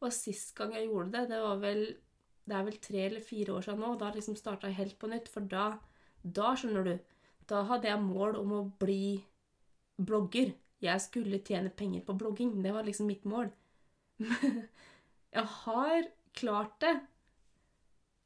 Og 0.00 0.12
sist 0.12 0.54
gang 0.54 0.74
jeg 0.74 0.88
gjorde 0.88 1.12
det, 1.12 1.28
det 1.30 1.40
var 1.40 1.60
vel 1.62 1.84
det 2.44 2.56
er 2.56 2.64
vel 2.66 2.80
tre 2.80 3.04
eller 3.06 3.24
fire 3.24 3.54
år 3.56 3.64
siden 3.64 3.80
nå. 3.80 3.94
Da 4.00 4.10
liksom 4.12 4.36
starta 4.36 4.68
jeg 4.68 4.76
helt 4.80 4.98
på 5.00 5.08
nytt. 5.08 5.30
For 5.32 5.46
da, 5.48 5.78
da, 6.22 6.52
skjønner 6.58 6.84
du, 6.84 6.98
da 7.48 7.62
hadde 7.70 7.88
jeg 7.88 8.02
mål 8.04 8.36
om 8.40 8.52
å 8.52 8.64
bli 8.80 9.24
blogger. 9.96 10.54
Jeg 10.84 11.00
skulle 11.00 11.40
tjene 11.46 11.70
penger 11.70 12.04
på 12.04 12.16
blogging. 12.18 12.56
Det 12.62 12.74
var 12.74 12.86
liksom 12.86 13.08
mitt 13.08 13.24
mål. 13.24 13.50
jeg 15.36 15.46
har 15.58 16.08
klart 16.34 16.80
det 16.80 16.94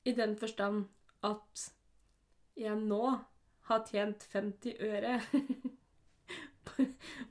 i 0.09 0.15
den 0.17 0.37
forstand 0.41 0.87
at 1.25 1.69
jeg 2.59 2.77
nå 2.81 3.03
har 3.69 3.85
tjent 3.87 4.25
50 4.33 4.81
øre 4.81 5.19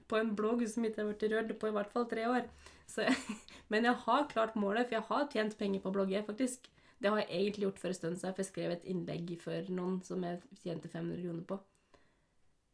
på 0.08 0.20
en 0.20 0.34
blogg 0.38 0.64
som 0.70 0.86
ikke 0.86 1.04
har 1.04 1.12
blitt 1.12 1.34
rørt 1.34 1.54
på 1.60 1.70
i 1.70 1.76
hvert 1.76 1.94
fall 1.94 2.08
tre 2.10 2.26
år. 2.30 2.48
Jeg, 2.96 3.16
men 3.72 3.88
jeg 3.90 4.02
har 4.06 4.28
klart 4.32 4.58
målet, 4.60 4.88
for 4.88 5.00
jeg 5.00 5.08
har 5.10 5.30
tjent 5.34 5.58
penger 5.60 5.84
på 5.84 5.92
å 5.92 5.98
blogge, 5.98 6.24
faktisk. 6.28 6.70
Det 6.98 7.12
har 7.12 7.22
jeg 7.22 7.30
egentlig 7.30 7.68
gjort 7.68 7.82
for 7.82 7.92
en 7.92 8.00
stund 8.00 8.20
siden, 8.20 8.34
for 8.34 8.44
jeg 8.44 8.52
skrev 8.52 8.74
et 8.74 8.88
innlegg 8.90 9.36
for 9.42 9.74
noen 9.74 10.00
som 10.06 10.24
jeg 10.26 10.42
tjente 10.64 10.90
500 10.90 11.26
kroner 11.26 11.46
på. 11.50 11.60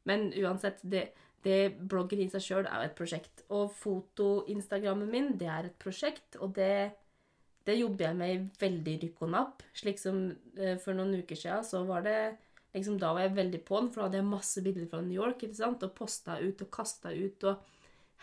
Men 0.07 0.29
uansett, 0.35 0.83
det, 0.83 1.09
det 1.43 1.75
bloggen 1.77 2.21
i 2.23 2.29
seg 2.31 2.43
sjøl 2.43 2.67
er 2.67 2.81
jo 2.81 2.89
et 2.89 2.97
prosjekt. 2.97 3.45
Og 3.53 3.71
foto-instagrammen 3.77 5.09
min, 5.11 5.33
det 5.39 5.49
er 5.51 5.69
et 5.69 5.79
prosjekt, 5.81 6.39
og 6.39 6.55
det 6.57 6.93
det 7.63 7.77
jobber 7.79 8.09
jeg 8.09 8.19
med 8.19 8.31
i 8.33 8.39
veldig 8.59 8.93
rykk 9.03 9.21
og 9.23 9.29
napp. 9.31 9.61
Slik 9.77 10.01
som 10.01 10.25
eh, 10.57 10.75
for 10.83 10.97
noen 10.97 11.15
uker 11.21 11.37
siden, 11.39 11.63
så 11.63 11.83
var 11.87 12.03
det 12.03 12.17
liksom, 12.75 12.97
Da 12.99 13.13
var 13.15 13.27
jeg 13.27 13.37
veldig 13.37 13.61
på 13.63 13.79
den, 13.79 13.91
for 13.91 14.01
da 14.01 14.07
hadde 14.09 14.19
jeg 14.19 14.31
masse 14.31 14.63
bilder 14.65 14.89
fra 14.91 15.03
New 15.03 15.15
York 15.15 15.45
ikke 15.45 15.59
sant? 15.59 15.85
og 15.85 15.93
posta 15.95 16.39
ut 16.41 16.65
og 16.65 16.71
kasta 16.73 17.13
ut 17.13 17.47
og 17.47 17.69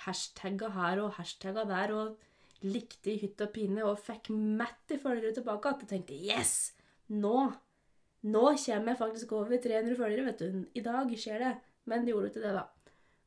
hashtagga 0.04 0.70
her 0.76 1.00
og 1.04 1.14
hashtagga 1.16 1.64
der 1.68 1.94
og 1.96 2.28
likte 2.68 3.14
i 3.14 3.20
hytt 3.22 3.40
og 3.40 3.52
pine 3.54 3.84
og 3.88 4.00
fikk 4.04 4.28
matt 4.32 4.92
i 4.92 5.00
følgere 5.00 5.32
tilbake. 5.38 5.72
At 5.72 5.86
jeg 5.86 5.92
tenkte 5.94 6.20
Yes! 6.20 6.74
Nå! 7.08 7.48
Nå 8.20 8.44
kommer 8.52 8.92
jeg 8.92 9.00
faktisk 9.00 9.32
over 9.32 9.56
300 9.56 9.96
følgere, 9.96 10.26
vet 10.28 10.42
du. 10.44 10.64
I 10.76 10.84
dag 10.84 11.16
skjer 11.16 11.40
det. 11.40 11.54
Men 11.88 12.04
det 12.04 12.12
gjorde 12.12 12.28
ikke 12.28 12.42
det, 12.44 12.52
da. 12.52 12.66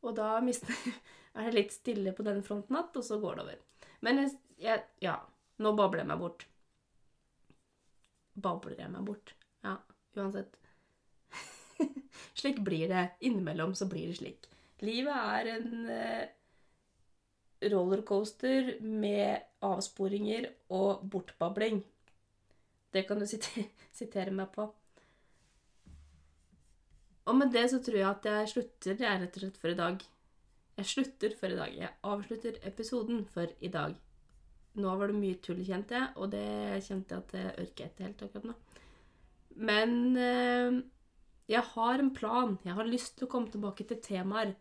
Og 0.04 0.16
da 0.18 0.38
mister, 0.44 0.74
er 1.38 1.50
det 1.50 1.58
litt 1.58 1.76
stille 1.76 2.14
på 2.16 2.26
den 2.28 2.44
fronten 2.46 2.76
igjen, 2.76 2.92
og 3.00 3.06
så 3.08 3.20
går 3.22 3.40
det 3.40 3.46
over. 3.48 3.62
Men 4.06 4.26
jeg, 4.60 4.84
Ja. 5.04 5.22
Nå 5.62 5.70
babler 5.78 6.02
jeg 6.02 6.10
meg 6.10 6.18
bort. 6.20 6.48
Babler 8.34 8.80
jeg 8.82 8.90
meg 8.90 9.06
bort? 9.06 9.36
Ja, 9.64 9.76
uansett. 10.18 10.56
slik 12.40 12.64
blir 12.66 12.90
det. 12.90 13.04
Innimellom 13.22 13.76
så 13.78 13.86
blir 13.88 14.10
det 14.10 14.18
slik. 14.18 14.48
Livet 14.84 15.14
er 15.14 15.52
en 15.54 15.86
eh, 15.94 16.26
rollercoaster 17.72 18.74
med 18.82 19.46
avsporinger 19.64 20.50
og 20.74 21.06
bortbabling. 21.14 21.84
Det 22.94 23.06
kan 23.08 23.22
du 23.22 23.28
sitere 24.02 24.34
meg 24.34 24.52
på. 24.58 24.68
Og 27.30 27.38
med 27.40 27.54
det 27.56 27.70
så 27.72 27.80
tror 27.84 28.00
jeg 28.00 28.10
at 28.10 28.26
jeg 28.28 28.50
slutter 28.52 29.06
jeg 29.06 29.22
rett 29.22 29.38
og 29.38 29.46
slett 29.46 29.60
for 29.62 29.72
i 29.72 29.80
dag. 29.80 30.02
Jeg 30.78 30.90
slutter 30.90 31.36
for 31.40 31.54
i 31.54 31.60
dag. 31.60 31.76
Jeg 31.78 31.96
avslutter 32.04 32.58
episoden 32.68 33.24
for 33.30 33.52
i 33.62 33.70
dag. 33.72 33.94
Nå 34.74 34.96
var 34.98 35.12
det 35.12 35.20
mye 35.20 35.38
tull, 35.46 35.62
kjente 35.64 35.96
jeg, 35.96 36.10
og 36.18 36.32
det 36.34 36.82
kjente 36.88 37.14
jeg 37.14 37.24
at 37.24 37.36
jeg 37.38 37.54
orker 37.64 37.86
etter 37.86 38.08
helt 38.08 38.24
akkurat 38.26 38.48
nå. 38.50 38.56
Men 39.70 40.18
eh, 40.18 40.80
jeg 41.54 41.62
har 41.76 42.02
en 42.02 42.14
plan. 42.16 42.58
Jeg 42.66 42.78
har 42.80 42.90
lyst 42.90 43.18
til 43.18 43.28
å 43.28 43.32
komme 43.36 43.54
tilbake 43.54 43.86
til 43.88 44.02
temaer. 44.02 44.56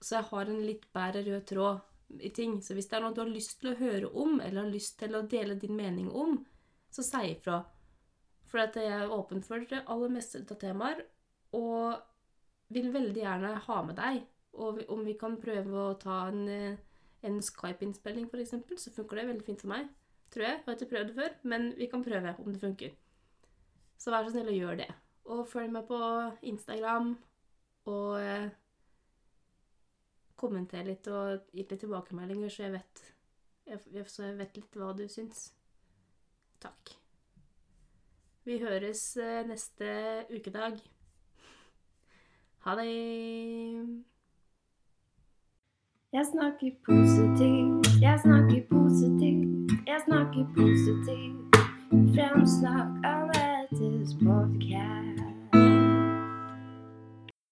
Så 0.00 0.16
jeg 0.18 0.30
har 0.30 0.50
en 0.50 0.64
litt 0.64 0.86
bedre 0.96 1.24
rød 1.28 1.46
tråd 1.50 2.22
i 2.24 2.30
ting. 2.32 2.60
Så 2.62 2.76
hvis 2.76 2.88
det 2.88 2.98
er 2.98 3.04
noe 3.04 3.14
du 3.14 3.20
har 3.20 3.32
lyst 3.32 3.58
til 3.60 3.74
å 3.74 3.78
høre 3.78 4.10
om, 4.10 4.40
eller 4.40 4.64
har 4.64 4.72
lyst 4.72 4.98
til 5.02 5.16
å 5.18 5.26
dele 5.28 5.58
din 5.60 5.76
mening 5.76 6.08
om, 6.08 6.38
så 6.90 7.04
si 7.04 7.22
ifra. 7.34 7.60
For 8.46 8.62
jeg 8.62 8.88
er 8.88 9.12
åpen 9.12 9.42
for 9.44 9.60
det 9.60 9.84
aller 9.84 10.12
meste 10.16 10.40
av 10.40 10.60
temaer, 10.62 11.02
og 11.54 12.00
vil 12.74 12.90
veldig 12.94 13.22
gjerne 13.22 13.52
ha 13.68 13.78
med 13.86 13.98
deg. 14.00 14.24
Og 14.56 14.80
om 14.90 15.04
vi 15.04 15.14
kan 15.20 15.36
prøve 15.38 15.82
å 15.90 15.96
ta 16.00 16.26
en 16.30 16.48
eh, 16.48 16.82
en 17.26 17.42
Skype-innspilling, 17.42 18.28
f.eks., 18.30 18.82
så 18.82 18.92
funker 18.94 19.20
det 19.20 19.26
veldig 19.30 19.46
fint 19.46 19.64
for 19.64 19.72
meg. 19.72 19.88
Tror 20.32 20.44
jeg. 20.46 20.58
Jeg 20.58 20.66
har 20.66 20.76
ikke 20.76 20.90
prøvd 20.92 21.10
det 21.10 21.16
før, 21.16 21.34
men 21.52 21.66
vi 21.78 21.88
kan 21.90 22.04
prøve 22.04 22.34
om 22.42 22.52
det 22.52 22.62
funker. 22.62 22.94
Så 23.98 24.12
vær 24.12 24.26
så 24.26 24.34
snill 24.34 24.52
og 24.52 24.58
gjør 24.58 24.80
det. 24.82 24.88
Og 25.32 25.42
følg 25.48 25.72
med 25.74 25.86
på 25.88 25.98
Instagram, 26.50 27.14
og 27.90 28.10
eh, 28.20 28.48
kommenter 30.38 30.86
litt 30.86 31.06
og 31.10 31.46
gi 31.52 31.64
litt 31.64 31.78
tilbakemeldinger, 31.80 32.52
så 32.52 32.66
jeg 32.66 32.76
vet, 32.76 33.04
jeg, 33.66 34.06
så 34.10 34.26
jeg 34.28 34.38
vet 34.42 34.60
litt 34.60 34.78
hva 34.78 34.92
du 34.98 35.06
syns. 35.10 35.48
Takk. 36.62 36.94
Vi 38.46 38.60
høres 38.62 39.08
eh, 39.18 39.42
neste 39.48 39.88
ukedag. 40.30 40.78
Ha 42.66 42.74
det! 42.74 44.02
Jeg 46.12 46.24
snakker 46.32 46.70
positivt, 46.84 48.02
jeg 48.02 48.20
snakker 48.22 48.62
positivt, 48.70 49.70
jeg 49.86 50.00
snakker 50.06 50.44
positivt. 50.56 51.56
Fremsnakk 52.14 52.88
annerledes 53.04 54.14
podcast. 54.24 55.25